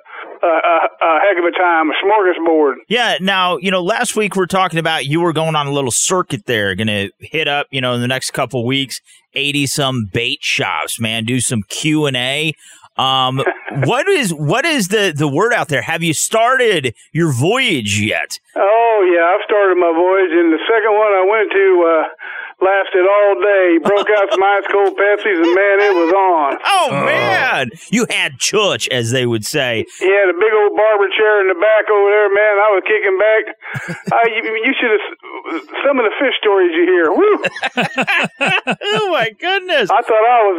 [0.44, 2.74] a, a, a heck of a time, a smorgasbord.
[2.88, 3.16] Yeah.
[3.20, 5.90] Now, you know, last week we are talking about you were going on a little
[5.90, 9.00] circuit there, going to hit up, you know, in the next couple weeks,
[9.34, 12.52] 80 some bait shops, man, do some Q and A.
[12.98, 13.42] Um,
[13.84, 15.82] what is, what is the, the word out there?
[15.82, 18.40] Have you started your voyage yet?
[18.56, 22.08] Oh yeah, I've started my voyage, and the second one I went to uh,
[22.60, 23.78] lasted all day.
[23.84, 26.58] Broke out some ice cold Pepsis, and man, it was on.
[26.78, 29.84] Oh, man, you had church, as they would say.
[29.98, 32.54] He had a big old barber chair in the back over there, man.
[32.62, 33.42] I was kicking back.
[34.12, 35.04] I, you, you should have
[35.84, 37.10] some of the fish stories you hear.
[37.10, 37.34] Woo!
[38.82, 39.90] oh my goodness!
[39.90, 40.58] I thought I was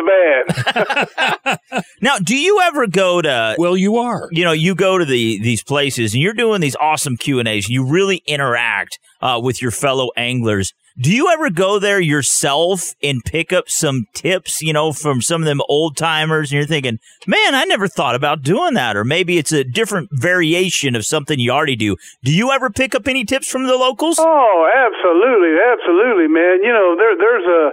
[1.45, 1.59] bad.
[2.01, 3.55] Now, do you ever go to?
[3.57, 4.27] Well, you are.
[4.31, 7.47] You know, you go to the these places and you're doing these awesome Q and
[7.47, 7.69] A's.
[7.69, 10.73] You really interact uh, with your fellow anglers.
[10.99, 14.63] Do you ever go there yourself and pick up some tips?
[14.63, 18.15] You know, from some of them old timers, and you're thinking, "Man, I never thought
[18.15, 21.97] about doing that." Or maybe it's a different variation of something you already do.
[22.23, 24.17] Do you ever pick up any tips from the locals?
[24.19, 26.63] Oh, absolutely, absolutely, man.
[26.63, 27.71] You know, there there's a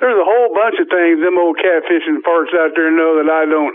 [0.00, 3.48] there's a whole bunch of things them old catfishing parts out there know that I
[3.48, 3.72] don't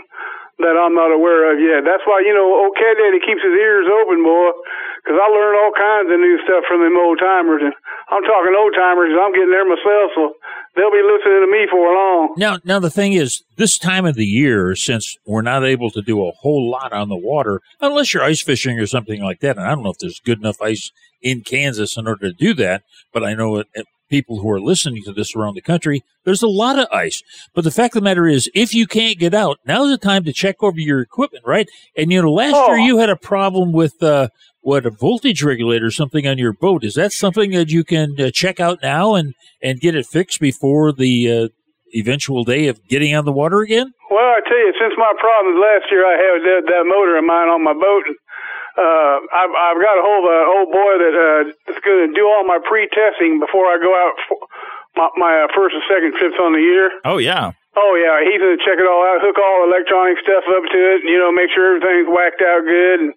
[0.58, 1.84] that I'm not aware of yet.
[1.86, 4.52] That's why you know cat daddy keeps his ears open, boy,
[5.00, 7.74] because I learn all kinds of new stuff from them old timers, and
[8.12, 9.16] I'm talking old timers.
[9.16, 10.34] I'm getting there myself, so
[10.76, 12.34] they'll be listening to me for long.
[12.36, 16.02] Now, now the thing is, this time of the year, since we're not able to
[16.02, 19.56] do a whole lot on the water, unless you're ice fishing or something like that,
[19.56, 22.54] and I don't know if there's good enough ice in Kansas in order to do
[22.54, 26.42] that, but I know it- people who are listening to this around the country, there's
[26.42, 27.22] a lot of ice.
[27.54, 30.22] But the fact of the matter is, if you can't get out, now's the time
[30.24, 31.66] to check over your equipment, right?
[31.96, 34.28] And you know, last year you had a problem with uh,
[34.60, 36.84] what a voltage regulator, or something on your boat.
[36.84, 40.40] Is that something that you can uh, check out now and and get it fixed
[40.40, 41.48] before the uh,
[41.96, 43.92] eventual day of getting on the water again?
[44.10, 47.24] Well, I tell you, since my problems last year, I had that, that motor of
[47.24, 48.04] mine on my boat.
[48.72, 52.12] Uh, I've, I've got a hold of an old boy that uh, is going to
[52.16, 54.38] do all my pre-testing before I go out for
[54.96, 56.88] my, my uh, first and second trips on the year.
[57.04, 57.52] Oh yeah.
[57.72, 60.80] Oh yeah, he's gonna check it all out, hook all the electronic stuff up to
[60.92, 63.16] it, you know, make sure everything's whacked out good and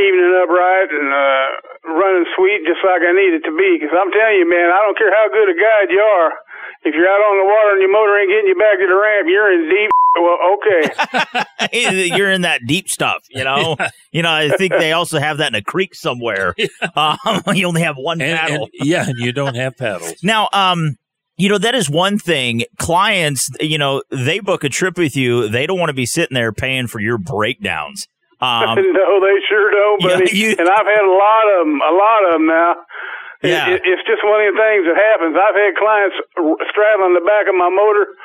[0.00, 1.46] evening up right and uh
[1.92, 3.76] running sweet just like I need it to be.
[3.76, 6.32] Because I'm telling you, man, I don't care how good a guide you are,
[6.84, 8.94] if you're out on the water and your motor ain't getting you back to the
[8.96, 9.90] ramp, you're in deep.
[10.16, 10.38] Well,
[11.72, 12.06] okay.
[12.16, 13.76] You're in that deep stuff, you know.
[14.12, 16.54] You know, I think they also have that in a creek somewhere.
[16.96, 17.18] Um,
[17.52, 18.68] you only have one And- paddle.
[18.78, 20.14] and- yeah, and you don't have paddles.
[20.22, 20.98] Now, um,
[21.36, 22.62] you know, that is one thing.
[22.78, 25.48] Clients, you know, they book a trip with you.
[25.48, 28.06] They don't want to be sitting there paying for your breakdowns.
[28.40, 30.38] Um, no, they sure don't, Yeah, buddy.
[30.38, 32.74] you- and I've had a lot of them, a lot of them now.
[33.44, 33.68] It- Yeah.
[33.76, 35.36] it- it's just one of the things that happens.
[35.36, 36.16] I've had clients
[36.72, 38.16] straddling the back of my motor,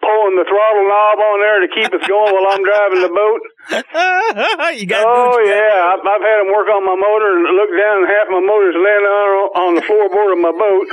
[0.00, 3.40] pulling the throttle knob on there to keep us going while I'm driving the boat.
[4.78, 7.94] you got oh yeah, I've, I've had them work on my motor and look down,
[8.04, 10.86] and half my motor's laying on on the floorboard of my boat.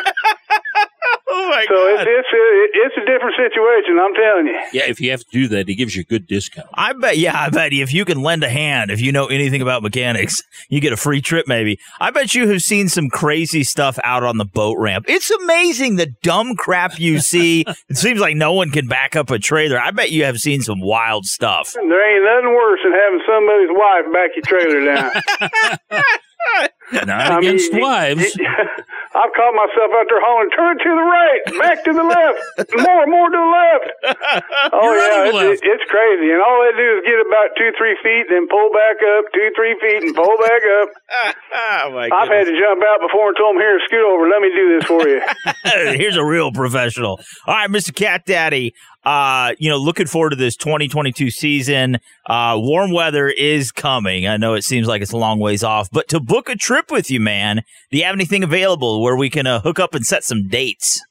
[1.28, 2.44] oh my so it's it's a,
[2.86, 4.00] it's a different situation.
[4.00, 4.60] I'm telling you.
[4.74, 6.68] Yeah, if you have to do that, he gives you a good discount.
[6.74, 9.62] I bet, yeah, I bet if you can lend a hand, if you know anything
[9.62, 11.80] about mechanics, you get a free trip maybe.
[12.00, 15.06] I bet you have seen some crazy stuff out on the boat ramp.
[15.08, 17.66] It's amazing the dumb crap you see.
[17.90, 19.80] it seems like no one can back up a trailer.
[19.80, 21.74] I bet you have seen some wild stuff.
[21.74, 26.70] There ain't nothing worse than having somebody's wife back your trailer down.
[26.94, 28.38] Not I against you- wives.
[29.16, 33.08] I've caught myself out there hollering, turn to the right, back to the left, more,
[33.08, 33.88] more to the left.
[34.74, 35.62] Oh, You're yeah, it's, left.
[35.64, 36.32] it's crazy.
[36.32, 39.48] And all they do is get about two, three feet, then pull back up, two,
[39.56, 40.90] three feet, and pull back up.
[41.54, 44.42] oh, my I've had to jump out before and told them, here, scoot over, let
[44.42, 45.22] me do this for you.
[45.96, 47.22] Here's a real professional.
[47.48, 47.96] All right, Mr.
[47.96, 48.74] Cat Daddy.
[49.06, 52.00] Uh, you know, looking forward to this 2022 season.
[52.26, 54.26] Uh, warm weather is coming.
[54.28, 56.75] I know it seems like it's a long ways off, but to book a trip
[56.92, 57.62] with you, man,
[57.92, 61.02] do you have anything available where we can uh, hook up and set some dates?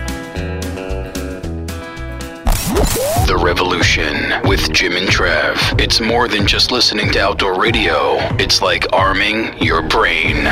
[3.34, 5.82] The Revolution with Jim and Trav.
[5.82, 10.44] It's more than just listening to outdoor radio, it's like arming your brain.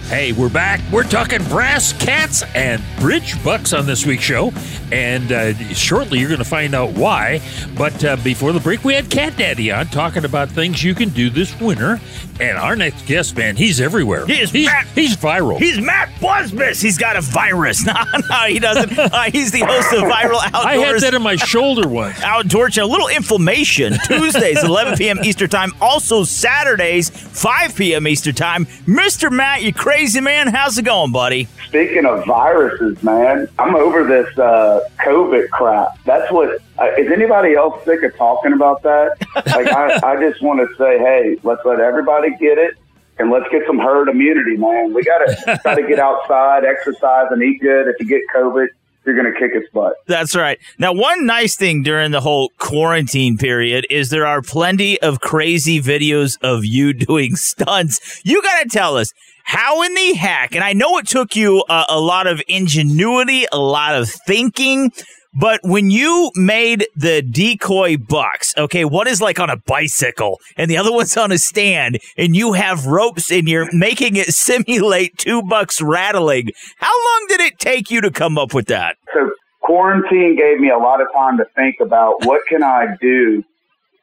[0.08, 0.80] Hey, we're back.
[0.92, 4.52] We're talking brass cats and bridge bucks on this week's show.
[4.92, 7.40] And uh, shortly, you're going to find out why.
[7.76, 11.08] But uh, before the break, we had Cat Daddy on talking about things you can
[11.08, 11.98] do this winter.
[12.38, 14.26] And our next guest, man, he's everywhere.
[14.26, 15.58] He is he's, Matt- he's viral.
[15.58, 16.80] He's Matt Busbice.
[16.80, 17.84] He's got a virus.
[17.96, 18.96] No, no, he doesn't.
[18.98, 20.54] Uh, he's the host of Viral Outdoors.
[20.66, 22.20] I had that in my shoulder once.
[22.22, 22.90] Outdoor Channel.
[22.90, 23.94] A little inflammation.
[24.04, 25.18] Tuesdays, 11 p.m.
[25.24, 25.72] Eastern Time.
[25.80, 28.06] Also Saturdays, 5 p.m.
[28.06, 28.66] Eastern Time.
[28.86, 29.32] Mr.
[29.32, 30.48] Matt, you crazy man.
[30.48, 31.48] How's it going, buddy?
[31.68, 35.98] Speaking of viruses, man, I'm over this uh, COVID crap.
[36.04, 36.60] That's what.
[36.78, 39.16] Uh, is anybody else sick of talking about that?
[39.46, 42.74] Like, I, I just want to say, hey, let's let everybody get it,
[43.18, 44.92] and let's get some herd immunity, man.
[44.92, 47.88] We gotta try to get outside, exercise, and eat good.
[47.88, 48.66] If you get COVID,
[49.06, 49.94] you're gonna kick its butt.
[50.06, 50.58] That's right.
[50.78, 55.80] Now, one nice thing during the whole quarantine period is there are plenty of crazy
[55.80, 58.20] videos of you doing stunts.
[58.24, 59.12] You got to tell us
[59.46, 63.46] how in the heck, and I know it took you a, a lot of ingenuity,
[63.52, 64.90] a lot of thinking.
[65.38, 70.68] But when you made the decoy bucks, okay, one is like on a bicycle and
[70.68, 75.16] the other one's on a stand, and you have ropes and you're making it simulate
[75.16, 76.48] two bucks rattling.
[76.78, 78.96] How long did it take you to come up with that?
[79.14, 79.30] So
[79.60, 83.44] quarantine gave me a lot of time to think about what can I do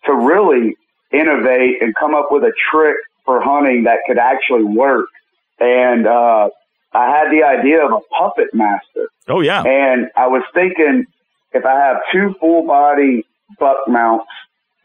[0.05, 0.77] to really
[1.11, 5.07] innovate and come up with a trick for hunting that could actually work.
[5.59, 6.49] And uh,
[6.93, 9.09] I had the idea of a puppet master.
[9.27, 9.63] Oh yeah.
[9.63, 11.05] And I was thinking
[11.53, 13.25] if I have two full body
[13.59, 14.29] buck mounts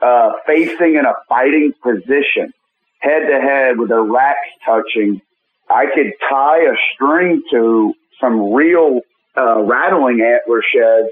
[0.00, 2.52] uh, facing in a fighting position,
[3.00, 5.20] head to head with their racks touching,
[5.68, 9.00] I could tie a string to some real
[9.36, 11.10] uh, rattling antler sheds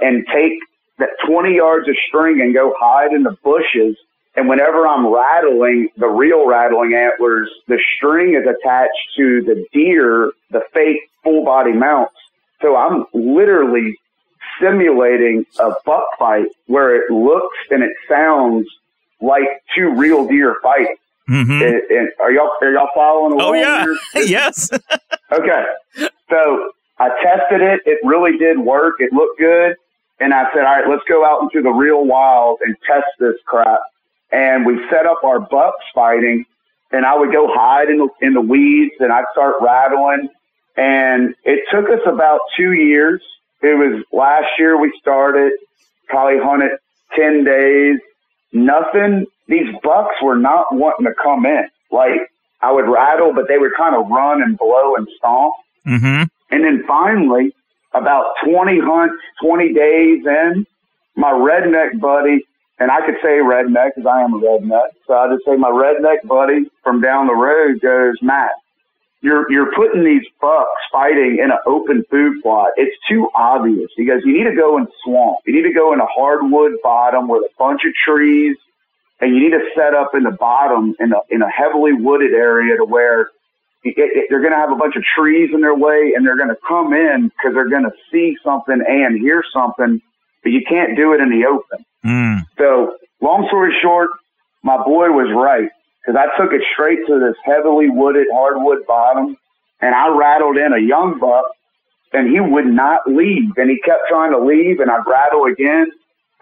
[0.00, 0.52] and take
[0.98, 3.96] that 20 yards of string and go hide in the bushes.
[4.36, 10.32] And whenever I'm rattling the real rattling antlers, the string is attached to the deer,
[10.50, 12.14] the fake full body mounts.
[12.60, 13.98] So I'm literally
[14.60, 18.66] simulating a buck fight where it looks and it sounds
[19.20, 19.44] like
[19.74, 20.96] two real deer fighting.
[21.28, 21.50] Mm-hmm.
[21.50, 23.48] And, and are y'all are y'all following along?
[23.48, 24.70] Oh yeah, yes.
[25.32, 25.64] Okay.
[26.30, 27.80] So I tested it.
[27.84, 28.96] It really did work.
[29.00, 29.74] It looked good.
[30.18, 33.34] And I said, all right, let's go out into the real wild and test this
[33.44, 33.80] crap.
[34.32, 36.44] And we set up our bucks fighting
[36.90, 40.28] and I would go hide in the, in the weeds and I'd start rattling.
[40.76, 43.22] And it took us about two years.
[43.62, 45.52] It was last year we started,
[46.08, 46.72] probably hunted
[47.16, 47.98] 10 days.
[48.52, 51.68] Nothing, these bucks were not wanting to come in.
[51.90, 55.54] Like I would rattle, but they would kind of run and blow and stomp.
[55.86, 56.22] Mm-hmm.
[56.50, 57.52] And then finally,
[57.92, 60.66] about 20 hunts, 20 days in,
[61.16, 62.44] my redneck buddy,
[62.78, 64.90] and I could say redneck because I am a redneck.
[65.06, 68.52] So I just say my redneck buddy from down the road goes, Matt,
[69.22, 72.68] you're, you're putting these bucks fighting in an open food plot.
[72.76, 73.90] It's too obvious.
[73.96, 75.38] He goes, you need to go in swamp.
[75.46, 78.56] You need to go in a hardwood bottom with a bunch of trees
[79.20, 82.34] and you need to set up in the bottom in a, in a heavily wooded
[82.34, 83.30] area to where
[83.84, 86.36] it, it, they're going to have a bunch of trees in their way and they're
[86.36, 90.02] going to come in because they're going to see something and hear something,
[90.42, 91.85] but you can't do it in the open.
[92.06, 92.46] Mm.
[92.58, 94.10] So, long story short,
[94.62, 95.68] my boy was right
[96.00, 99.36] because I took it straight to this heavily wooded hardwood bottom,
[99.80, 101.46] and I rattled in a young buck,
[102.12, 105.90] and he would not leave, and he kept trying to leave, and I rattled again.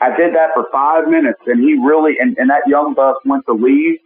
[0.01, 3.47] I did that for five minutes, and he really, and, and that young buck went
[3.47, 3.99] to leave,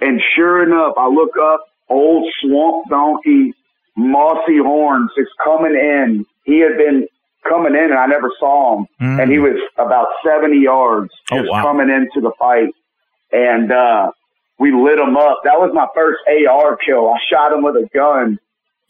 [0.00, 3.52] and sure enough, I look up, old swamp donkey,
[3.96, 6.24] mossy horns is coming in.
[6.44, 7.06] He had been
[7.48, 8.86] coming in and I never saw him.
[9.00, 9.22] Mm.
[9.22, 11.62] And he was about 70 yards Oh, just wow.
[11.62, 12.68] coming into the fight.
[13.32, 14.10] And, uh,
[14.58, 15.40] we lit him up.
[15.44, 17.08] That was my first AR kill.
[17.08, 18.38] I shot him with a gun.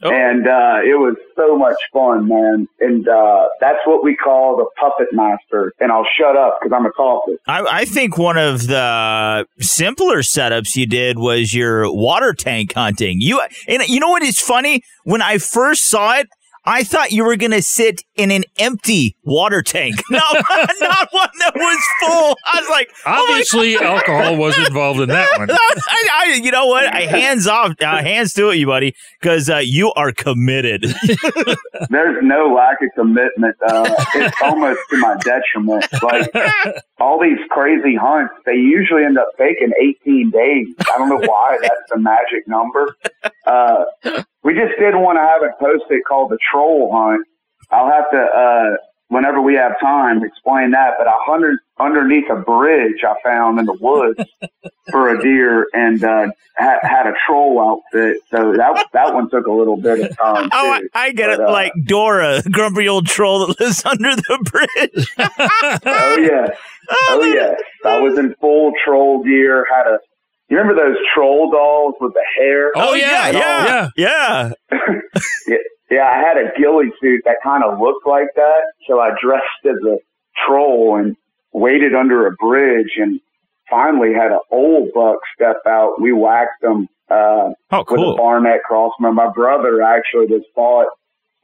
[0.04, 0.10] Oh.
[0.12, 2.66] And, uh, it was so much fun, man.
[2.80, 5.72] And, uh, that's what we call the puppet master.
[5.78, 7.32] And I'll shut up because I'm a talker.
[7.46, 13.18] I, I think one of the simpler setups you did was your water tank hunting.
[13.20, 14.82] You and you know what is funny?
[15.04, 16.26] When I first saw it,
[16.64, 20.32] I thought you were gonna sit in an empty water tank, not,
[20.80, 22.36] not one that was full.
[22.46, 25.50] I was like, oh Obviously, alcohol was involved in that one.
[25.52, 26.86] I, I, you know what?
[26.86, 30.82] I hands off, uh, hands to it, you buddy, because uh, you are committed.
[31.90, 33.56] There's no lack of commitment.
[33.66, 35.86] Uh, it's almost to my detriment.
[36.02, 36.32] Like
[37.00, 40.68] all these crazy hunts, they usually end up taking 18 days.
[40.92, 42.96] I don't know why that's the magic number.
[44.44, 47.26] We just did one I haven't posted called the troll hunt.
[47.70, 48.76] I'll have to, uh,
[49.08, 50.94] whenever we have time, explain that.
[50.98, 54.28] But I hunted underneath a bridge I found in the woods
[54.90, 56.26] for a deer and, uh,
[56.56, 58.16] had, had a troll outfit.
[58.30, 60.50] So that, that one took a little bit of time.
[60.52, 60.88] Oh, I, too.
[60.92, 61.48] I get But, it.
[61.48, 65.08] uh, Like Dora, grumpy old troll that lives under the bridge.
[65.86, 66.50] Oh yes.
[66.90, 67.60] Oh yes.
[67.86, 69.98] I was in full troll gear, had a
[70.52, 72.70] you remember those troll dolls with the hair?
[72.76, 74.52] Oh, yeah, And yeah, yeah.
[75.46, 75.56] yeah.
[75.90, 78.60] Yeah, I had a ghillie suit that kind of looked like that.
[78.88, 79.98] So I dressed as a
[80.46, 81.16] troll and
[81.52, 83.20] waited under a bridge and
[83.68, 86.00] finally had an old buck step out.
[86.00, 89.12] We whacked him uh, Oh, with a Barnett crossbow.
[89.12, 90.86] My brother actually just bought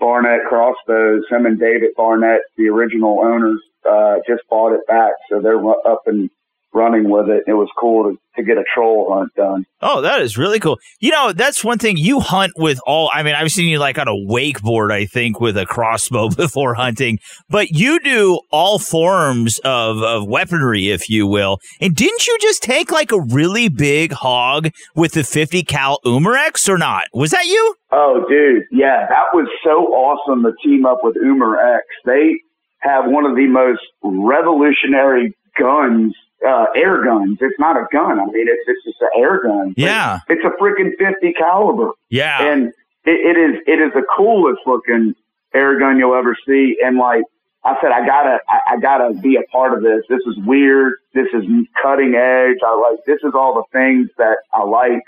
[0.00, 1.24] Barnett crossbows.
[1.30, 5.12] Him and David Barnett, the original owners, uh, just bought it back.
[5.30, 6.30] So they're up and
[6.79, 7.43] running with it.
[7.47, 9.66] It was cool to, to get a troll hunt done.
[9.83, 10.79] Oh, that is really cool.
[11.01, 13.11] You know, that's one thing you hunt with all.
[13.12, 16.74] I mean, I've seen you like on a wakeboard, I think, with a crossbow before
[16.74, 17.18] hunting,
[17.51, 21.59] but you do all forms of, of weaponry, if you will.
[21.81, 26.68] And didn't you just take like a really big hog with the 50 cal Umarex
[26.68, 27.05] or not?
[27.12, 27.74] Was that you?
[27.91, 28.62] Oh, dude.
[28.70, 31.85] Yeah, that was so awesome to team up with Umer X.
[32.05, 32.41] They
[32.81, 36.14] have one of the most revolutionary guns,
[36.47, 37.39] uh, air guns.
[37.41, 38.20] It's not a gun.
[38.20, 39.74] I mean, it's, it's just an air gun.
[39.76, 40.20] Yeah.
[40.28, 41.91] It's a freaking 50 caliber.
[42.11, 42.43] Yeah.
[42.43, 42.68] And
[43.05, 45.14] it, it is, it is the coolest looking
[45.55, 46.76] air gun you'll ever see.
[46.82, 47.24] And like
[47.64, 50.03] I said, I gotta, I, I gotta be a part of this.
[50.09, 50.95] This is weird.
[51.14, 51.45] This is
[51.82, 52.59] cutting edge.
[52.64, 55.03] I like, this is all the things that I like.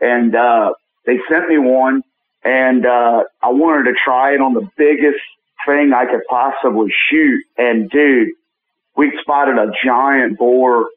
[0.00, 0.72] And, uh,
[1.06, 2.02] they sent me one
[2.44, 5.20] and, uh, I wanted to try it on the biggest
[5.66, 7.42] thing I could possibly shoot.
[7.58, 8.28] And dude,
[9.00, 10.90] we spotted a giant boar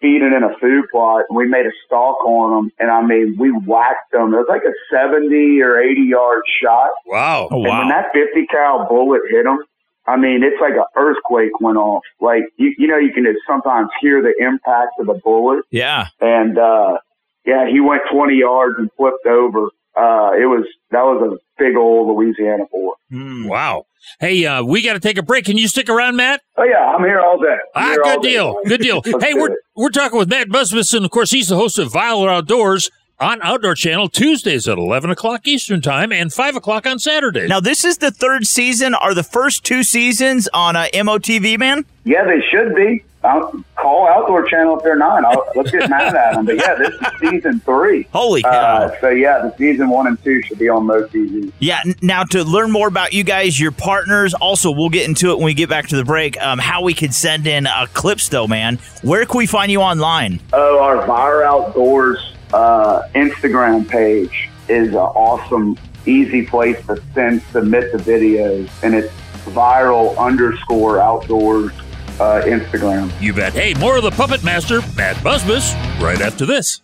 [0.00, 2.72] feeding in a food plot and we made a stalk on them.
[2.78, 4.32] And I mean, we whacked them.
[4.32, 6.88] It was like a 70 or 80 yard shot.
[7.06, 7.48] Wow.
[7.50, 7.78] Oh, And wow.
[7.80, 9.58] when that 50 cal bullet hit him,
[10.06, 12.02] I mean, it's like an earthquake went off.
[12.18, 15.66] Like, you, you know, you can just sometimes hear the impact of the bullet.
[15.70, 16.06] Yeah.
[16.18, 16.96] And, uh,
[17.44, 19.68] yeah, he went 20 yards and flipped over.
[20.00, 22.94] Uh, it was, that was a big old Louisiana boar.
[23.10, 23.84] Wow.
[24.18, 25.44] Hey, uh, we got to take a break.
[25.44, 26.40] Can you stick around, Matt?
[26.56, 27.56] Oh yeah, I'm here all day.
[27.74, 28.30] I'm Ah, here all good day.
[28.30, 28.56] deal.
[28.66, 29.02] Good deal.
[29.20, 29.58] Hey, we're it.
[29.76, 33.74] we're talking with Matt Busbice, Of course, he's the host of Viral Outdoors on Outdoor
[33.74, 37.50] Channel Tuesdays at 11 o'clock Eastern Time and 5 o'clock on Saturdays.
[37.50, 38.94] Now, this is the third season.
[38.94, 41.84] Are the first two seasons on uh, MOTV, man?
[42.04, 43.04] Yeah, they should be.
[43.22, 45.24] I'll call Outdoor Channel if they're not.
[45.24, 46.46] I'll, let's get mad at them.
[46.46, 48.06] But yeah, this is season three.
[48.12, 51.52] Holy Uh, so yeah, the season one and two should be on MOTV.
[51.58, 51.82] Yeah.
[52.00, 55.44] Now, to learn more about you guys, your partners, also, we'll get into it when
[55.44, 56.40] we get back to the break.
[56.40, 58.78] Um, how we could send in uh, clips, though, man.
[59.02, 60.40] Where can we find you online?
[60.54, 67.92] Oh, our Viral Outdoors uh, Instagram page is an awesome easy place to send submit
[67.92, 69.12] the videos, and it's
[69.44, 71.72] viral underscore outdoors
[72.20, 73.10] uh, Instagram.
[73.20, 73.52] You bet.
[73.54, 76.80] Hey, more of the Puppet Master, Matt Busbice, right after this.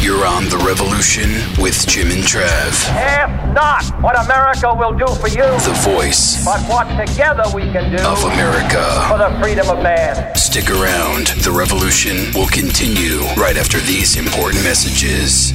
[0.00, 1.28] You're on The Revolution
[1.60, 2.72] with Jim and Trav.
[2.86, 7.90] Half not what America will do for you, The voice but what together we can
[7.94, 9.04] do of America.
[9.10, 10.34] for the freedom of man.
[10.36, 11.26] Stick around.
[11.42, 15.52] The revolution will continue right after these important messages.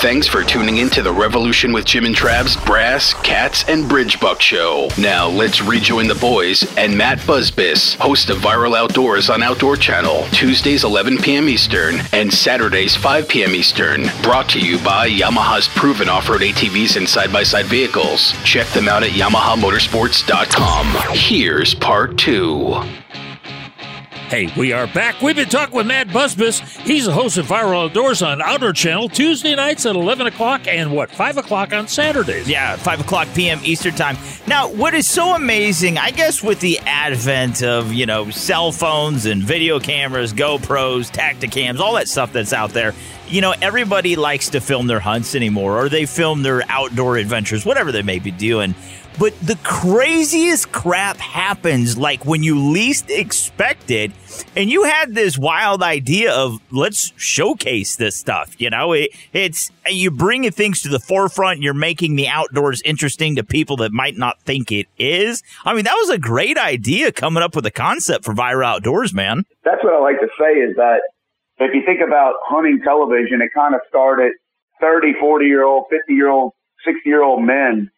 [0.00, 4.20] Thanks for tuning in to the Revolution with Jim and Trav's Brass, Cats, and Bridge
[4.20, 4.88] Buck Show.
[4.96, 10.24] Now let's rejoin the boys and Matt Busbice, host of Viral Outdoors on Outdoor Channel,
[10.30, 11.48] Tuesdays 11 p.m.
[11.48, 13.56] Eastern and Saturdays 5 p.m.
[13.56, 14.04] Eastern.
[14.22, 18.34] Brought to you by Yamaha's proven off-road ATVs and side-by-side vehicles.
[18.44, 21.16] Check them out at YamahaMotorsports.com.
[21.16, 22.80] Here's part two.
[24.28, 25.22] Hey, we are back.
[25.22, 26.60] We've been talking with Matt Busbice.
[26.82, 30.92] He's the host of Viral Outdoors on Outdoor Channel Tuesday nights at 11 o'clock and
[30.92, 32.46] what, 5 o'clock on Saturdays.
[32.46, 33.58] Yeah, 5 o'clock p.m.
[33.62, 34.18] Eastern Time.
[34.46, 39.24] Now, what is so amazing, I guess, with the advent of, you know, cell phones
[39.24, 42.92] and video cameras, GoPros, Tacticams, all that stuff that's out there,
[43.28, 47.64] you know, everybody likes to film their hunts anymore or they film their outdoor adventures,
[47.64, 48.74] whatever they may be doing.
[49.18, 54.12] But the craziest crap happens like when you least expect it.
[54.54, 58.54] And you had this wild idea of let's showcase this stuff.
[58.60, 61.62] You know, it, it's you're bringing things to the forefront.
[61.62, 65.42] You're making the outdoors interesting to people that might not think it is.
[65.64, 69.12] I mean, that was a great idea coming up with a concept for Viral Outdoors,
[69.12, 69.44] man.
[69.64, 71.00] That's what I like to say is that
[71.58, 74.32] if you think about hunting television, it kind of started
[74.80, 76.52] 30, 40 year old, 50 year old,
[76.84, 77.90] 60 year old men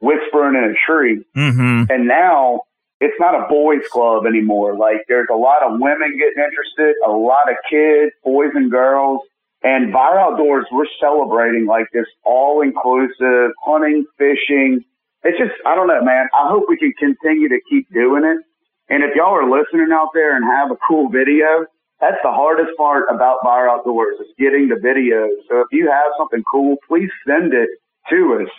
[0.00, 1.24] whispering in a tree.
[1.36, 1.90] Mm-hmm.
[1.90, 2.62] And now
[3.00, 4.76] it's not a boys club anymore.
[4.76, 9.20] Like there's a lot of women getting interested, a lot of kids, boys and girls.
[9.62, 14.84] And Viral Outdoors, we're celebrating like this all inclusive hunting, fishing.
[15.22, 16.28] It's just, I don't know, man.
[16.34, 18.44] I hope we can continue to keep doing it.
[18.90, 21.64] And if y'all are listening out there and have a cool video,
[21.98, 25.32] that's the hardest part about Viral Outdoors is getting the videos.
[25.48, 27.70] So if you have something cool, please send it
[28.10, 28.50] to us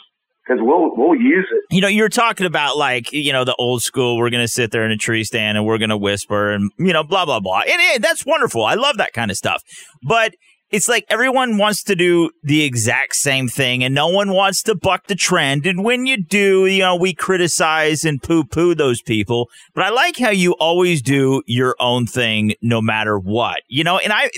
[0.45, 1.75] because we'll we'll use it.
[1.75, 4.17] You know, you're talking about like you know the old school.
[4.17, 7.03] We're gonna sit there in a tree stand and we're gonna whisper and you know
[7.03, 7.61] blah blah blah.
[7.67, 8.63] And, that's wonderful.
[8.63, 9.63] I love that kind of stuff.
[10.03, 10.35] But
[10.71, 14.75] it's like everyone wants to do the exact same thing and no one wants to
[14.75, 15.65] buck the trend.
[15.65, 19.47] And when you do, you know, we criticize and poo poo those people.
[19.73, 23.61] But I like how you always do your own thing no matter what.
[23.67, 24.29] You know, and I,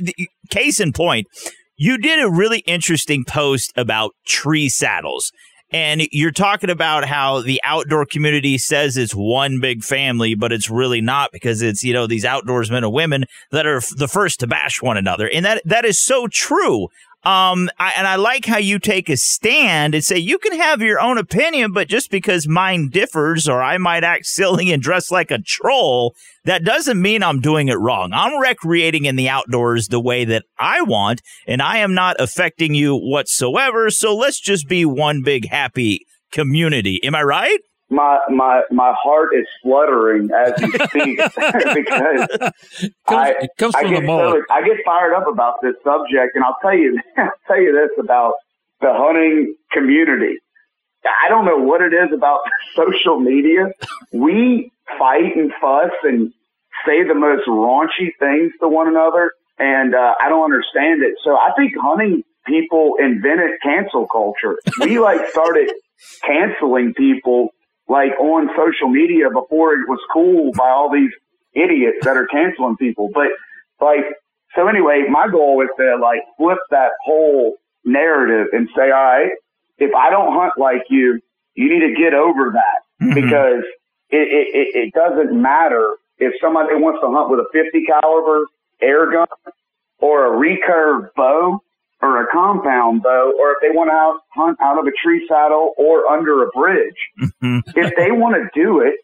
[0.50, 1.28] case in point,
[1.78, 5.32] you did a really interesting post about tree saddles.
[5.72, 10.70] And you're talking about how the outdoor community says it's one big family, but it's
[10.70, 14.48] really not because it's, you know, these outdoorsmen and women that are the first to
[14.48, 15.30] bash one another.
[15.30, 16.88] And that, that is so true.
[17.28, 20.82] Um, I, and I like how you take a stand and say you can have
[20.82, 25.12] your own opinion, but just because mine differs or I might act silly and dress
[25.12, 26.16] like a troll,
[26.46, 28.12] that doesn't mean I'm doing it wrong.
[28.14, 32.74] I'm recreating in the outdoors the way that I want, and I am not affecting
[32.74, 33.90] you whatsoever.
[33.90, 37.04] So let's just be one big happy community.
[37.04, 37.60] Am I right?
[37.90, 41.18] My my my heart is fluttering as you speak
[41.74, 42.28] because
[43.08, 46.36] I, it comes I from get the so, I get fired up about this subject,
[46.36, 48.34] and I'll tell you I'll tell you this about
[48.82, 50.36] the hunting community.
[51.06, 52.40] I don't know what it is about
[52.76, 53.72] social media.
[54.12, 56.34] We fight and fuss and
[56.86, 61.14] say the most raunchy things to one another, and uh, I don't understand it.
[61.24, 64.58] So I think hunting people invented cancel culture.
[64.80, 65.72] We like started
[66.26, 67.50] canceling people
[67.88, 71.12] like on social media before it was cool by all these
[71.54, 73.10] idiots that are canceling people.
[73.14, 73.28] But
[73.80, 74.06] like,
[74.56, 79.32] so anyway, my goal is to like flip that whole narrative and say, all right,
[79.78, 81.22] if I don't hunt like you,
[81.56, 83.06] you need to get over that.
[83.06, 83.14] Mm-hmm.
[83.14, 83.64] Because
[84.10, 88.46] it, it, it, it doesn't matter if somebody wants to hunt with a 50 caliber
[88.82, 89.28] air gun
[90.00, 91.62] or a recurve bow
[92.02, 95.74] or a compound bow, or if they want to hunt out of a tree saddle
[95.78, 96.98] or under a bridge.
[97.22, 97.60] Mm-hmm.
[97.76, 98.96] if they want to do it,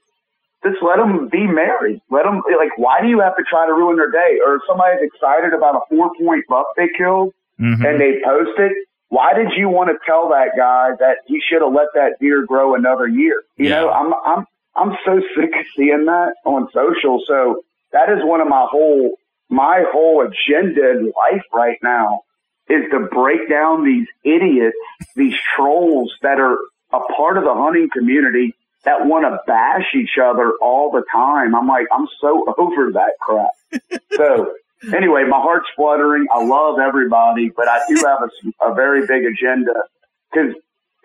[0.64, 2.02] just let them be married.
[2.10, 4.40] Let them, like, why do you have to try to ruin their day?
[4.46, 7.84] Or if somebody's excited about a four point buck they killed mm-hmm.
[7.84, 8.72] and they post it,
[9.10, 12.46] why did you want to tell that guy that he should have let that deer
[12.46, 13.44] grow another year?
[13.58, 17.22] You know, I'm, I'm, I'm so sick of seeing that on social.
[17.28, 19.18] So that is one of my whole,
[19.50, 22.22] my whole agenda in life right now
[22.70, 24.78] is to break down these idiots,
[25.16, 26.58] these trolls that are
[26.92, 28.56] a part of the hunting community
[28.86, 31.56] that want to bash each other all the time.
[31.56, 33.52] I'm like, I'm so over that crap.
[34.16, 34.54] so
[34.94, 36.28] anyway, my heart's fluttering.
[36.32, 39.74] I love everybody, but I do have a, a very big agenda
[40.32, 40.56] because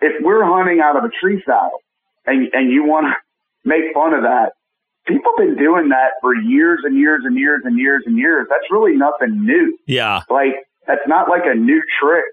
[0.01, 1.81] if we're hunting out of a tree saddle
[2.25, 4.53] and, and you want to make fun of that,
[5.07, 8.47] people have been doing that for years and years and years and years and years.
[8.49, 9.77] That's really nothing new.
[9.85, 10.23] Yeah.
[10.29, 12.25] Like, that's not like a new trick,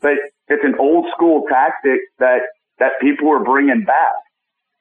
[0.00, 0.14] but
[0.48, 2.40] it's an old school tactic that,
[2.78, 4.16] that people are bringing back.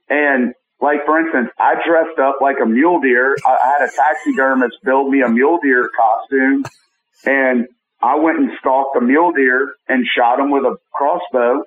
[0.08, 3.36] And like, for instance, I dressed up like a mule deer.
[3.46, 6.64] I, had a taxidermist build me a mule deer costume
[7.26, 7.68] and
[8.02, 11.64] I went and stalked a mule deer and shot him with a crossbow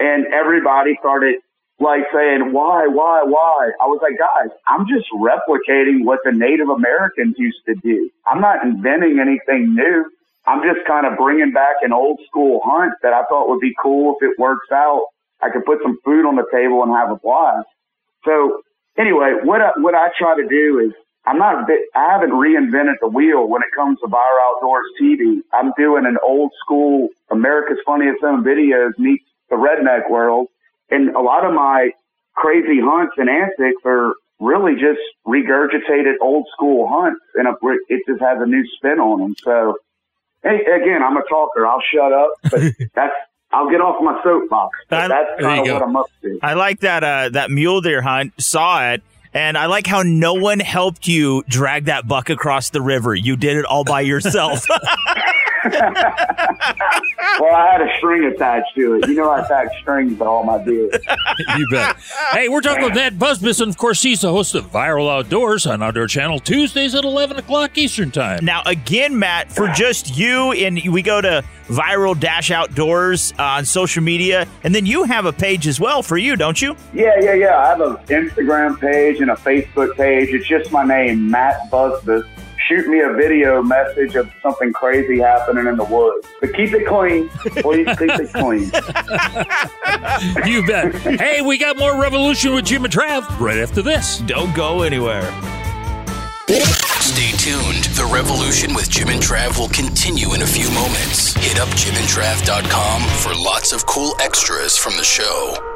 [0.00, 1.36] and everybody started
[1.78, 3.70] like saying, why, why, why?
[3.80, 8.10] I was like, guys, I'm just replicating what the Native Americans used to do.
[8.26, 10.10] I'm not inventing anything new.
[10.46, 13.74] I'm just kind of bringing back an old school hunt that I thought would be
[13.82, 15.06] cool if it works out.
[15.42, 17.66] I could put some food on the table and have a blast.
[18.24, 18.62] So
[18.96, 20.92] anyway, what I, what I try to do is
[21.26, 24.86] I'm not a bit, I haven't reinvented the wheel when it comes to Viral Outdoors
[25.00, 25.40] TV.
[25.52, 30.46] I'm doing an old school America's Funniest Home Videos meets the redneck world.
[30.90, 31.90] And a lot of my
[32.36, 37.48] crazy hunts and antics are really just regurgitated old school hunts and
[37.88, 39.34] it just has a new spin on them.
[39.42, 39.78] So
[40.42, 41.66] hey, again, I'm a talker.
[41.66, 42.60] I'll shut up, but
[42.94, 43.14] that's,
[43.52, 44.76] I'll get off my soapbox.
[44.88, 46.38] But that's kind of what I'm up to.
[46.42, 48.34] I like that uh, that mule deer hunt.
[48.40, 49.02] Saw it.
[49.34, 53.14] And I like how no one helped you drag that buck across the river.
[53.14, 54.64] You did it all by yourself.
[55.72, 59.08] well, I had a string attached to it.
[59.08, 60.90] You know, I attach strings to all my deer.
[61.56, 61.96] you bet.
[62.32, 63.68] Hey, we're talking with Matt Busbison.
[63.68, 67.76] Of course, he's the host of Viral Outdoors on Outdoor Channel Tuesdays at 11 o'clock
[67.78, 68.44] Eastern Time.
[68.44, 73.64] Now, again, Matt, for just you, and we go to Viral Dash Outdoors uh, on
[73.64, 76.76] social media, and then you have a page as well for you, don't you?
[76.94, 77.58] Yeah, yeah, yeah.
[77.58, 80.28] I have an Instagram page and a Facebook page.
[80.30, 82.26] It's just my name, Matt Busbice
[82.66, 86.26] shoot me a video message of something crazy happening in the woods.
[86.40, 87.28] But keep it clean.
[87.28, 88.70] Please keep it clean.
[90.52, 90.94] you bet.
[91.20, 94.18] Hey, we got more Revolution with Jim and Trav right after this.
[94.20, 95.30] Don't go anywhere.
[96.48, 97.84] Stay tuned.
[97.94, 101.34] The Revolution with Jim and Trav will continue in a few moments.
[101.34, 105.75] Hit up jimandtrav.com for lots of cool extras from the show.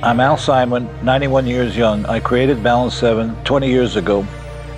[0.00, 2.06] I'm Al Simon, 91 years young.
[2.06, 4.24] I created Balance 7 20 years ago.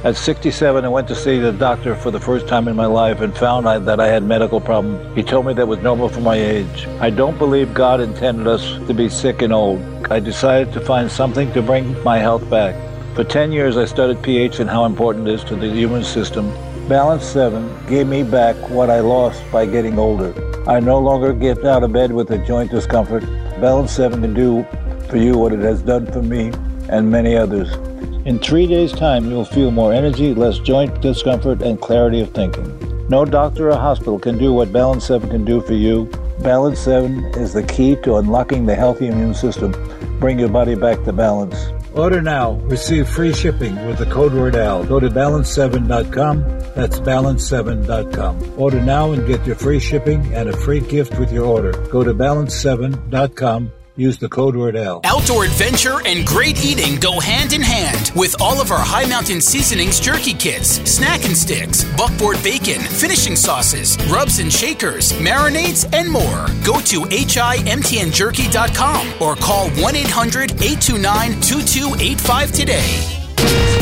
[0.03, 3.21] At 67, I went to see the doctor for the first time in my life
[3.21, 5.15] and found I, that I had medical problems.
[5.15, 6.87] He told me that was normal for my age.
[7.01, 9.83] I don't believe God intended us to be sick and old.
[10.11, 12.75] I decided to find something to bring my health back.
[13.15, 16.51] For 10 years, I studied pH and how important it is to the human system.
[16.89, 20.33] Balance 7 gave me back what I lost by getting older.
[20.67, 23.25] I no longer get out of bed with a joint discomfort.
[23.61, 24.67] Balance 7 can do
[25.11, 26.53] for you what it has done for me
[26.89, 27.73] and many others.
[28.27, 33.09] In three days' time, you'll feel more energy, less joint discomfort, and clarity of thinking.
[33.09, 36.05] No doctor or hospital can do what Balance 7 can do for you.
[36.43, 39.73] Balance 7 is the key to unlocking the healthy immune system.
[40.21, 41.57] Bring your body back to balance.
[41.95, 42.53] Order now.
[42.69, 44.85] Receive free shipping with the code word AL.
[44.85, 46.43] Go to balance7.com.
[46.77, 48.55] That's balance7.com.
[48.61, 51.73] Order now and get your free shipping and a free gift with your order.
[51.89, 55.03] Go to balance7.com Use the code word AL.
[55.05, 59.43] Outdoor adventure and great eating go hand in hand with all of our High Mountain
[59.43, 66.11] Seasonings jerky kits, snack and sticks, buckboard bacon, finishing sauces, rubs and shakers, marinades, and
[66.11, 66.47] more.
[66.65, 73.20] Go to HIMTNJerky.com or call 1 800 829 2285 today.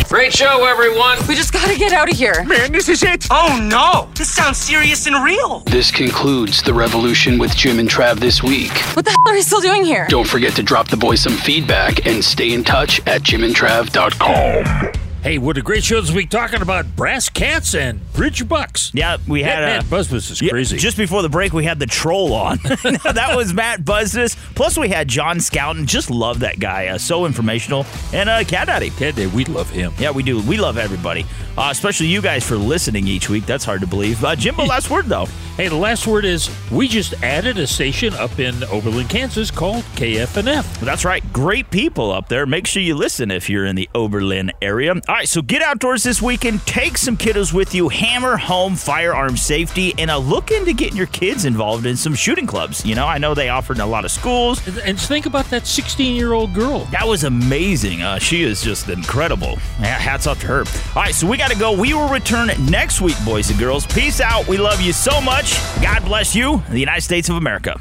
[0.09, 1.19] Great show, everyone.
[1.29, 2.43] We just gotta get out of here.
[2.45, 3.27] Man, this is it.
[3.31, 5.61] Oh no, this sounds serious and real.
[5.67, 8.73] This concludes the revolution with Jim and Trav this week.
[8.95, 10.07] What the hell are you still doing here?
[10.09, 15.08] Don't forget to drop the boys some feedback and stay in touch at jimandtrav.com.
[15.21, 18.93] Hey, what a great show this week talking about brass cats and bridge bucks.
[18.95, 20.77] Yeah, we had Matt uh, Busbice is yeah, crazy.
[20.77, 22.59] just before the break, we had the troll on.
[22.63, 24.37] that was Matt Busbice.
[24.55, 25.87] Plus, we had John Scoutten.
[25.87, 26.87] Just love that guy.
[26.87, 27.85] Uh, so informational.
[28.13, 28.91] And uh, Cat Daddy.
[28.91, 29.93] Cat Daddy, we love him.
[29.99, 30.41] Yeah, we do.
[30.41, 33.45] We love everybody, uh, especially you guys for listening each week.
[33.45, 34.25] That's hard to believe.
[34.25, 35.27] Uh, Jimbo, last word though.
[35.57, 39.83] Hey, the last word is we just added a station up in Oberlin, Kansas called
[39.97, 40.79] KFNF.
[40.79, 41.21] That's right.
[41.33, 42.47] Great people up there.
[42.47, 44.95] Make sure you listen if you're in the Oberlin area.
[45.09, 46.61] All right, so get outdoors this weekend.
[46.67, 47.89] Take some kiddos with you.
[47.89, 52.47] Hammer home firearm safety and uh, look into getting your kids involved in some shooting
[52.47, 52.85] clubs.
[52.85, 54.61] You know, I know they offer in a lot of schools.
[54.81, 56.81] And think about that 16 year old girl.
[56.91, 58.03] That was amazing.
[58.03, 59.57] Uh, she is just incredible.
[59.79, 60.59] Hats off to her.
[60.95, 61.73] All right, so we got to go.
[61.73, 63.87] We will return next week, boys and girls.
[63.87, 64.47] Peace out.
[64.47, 65.57] We love you so much.
[65.81, 67.81] God bless you, the United States of America.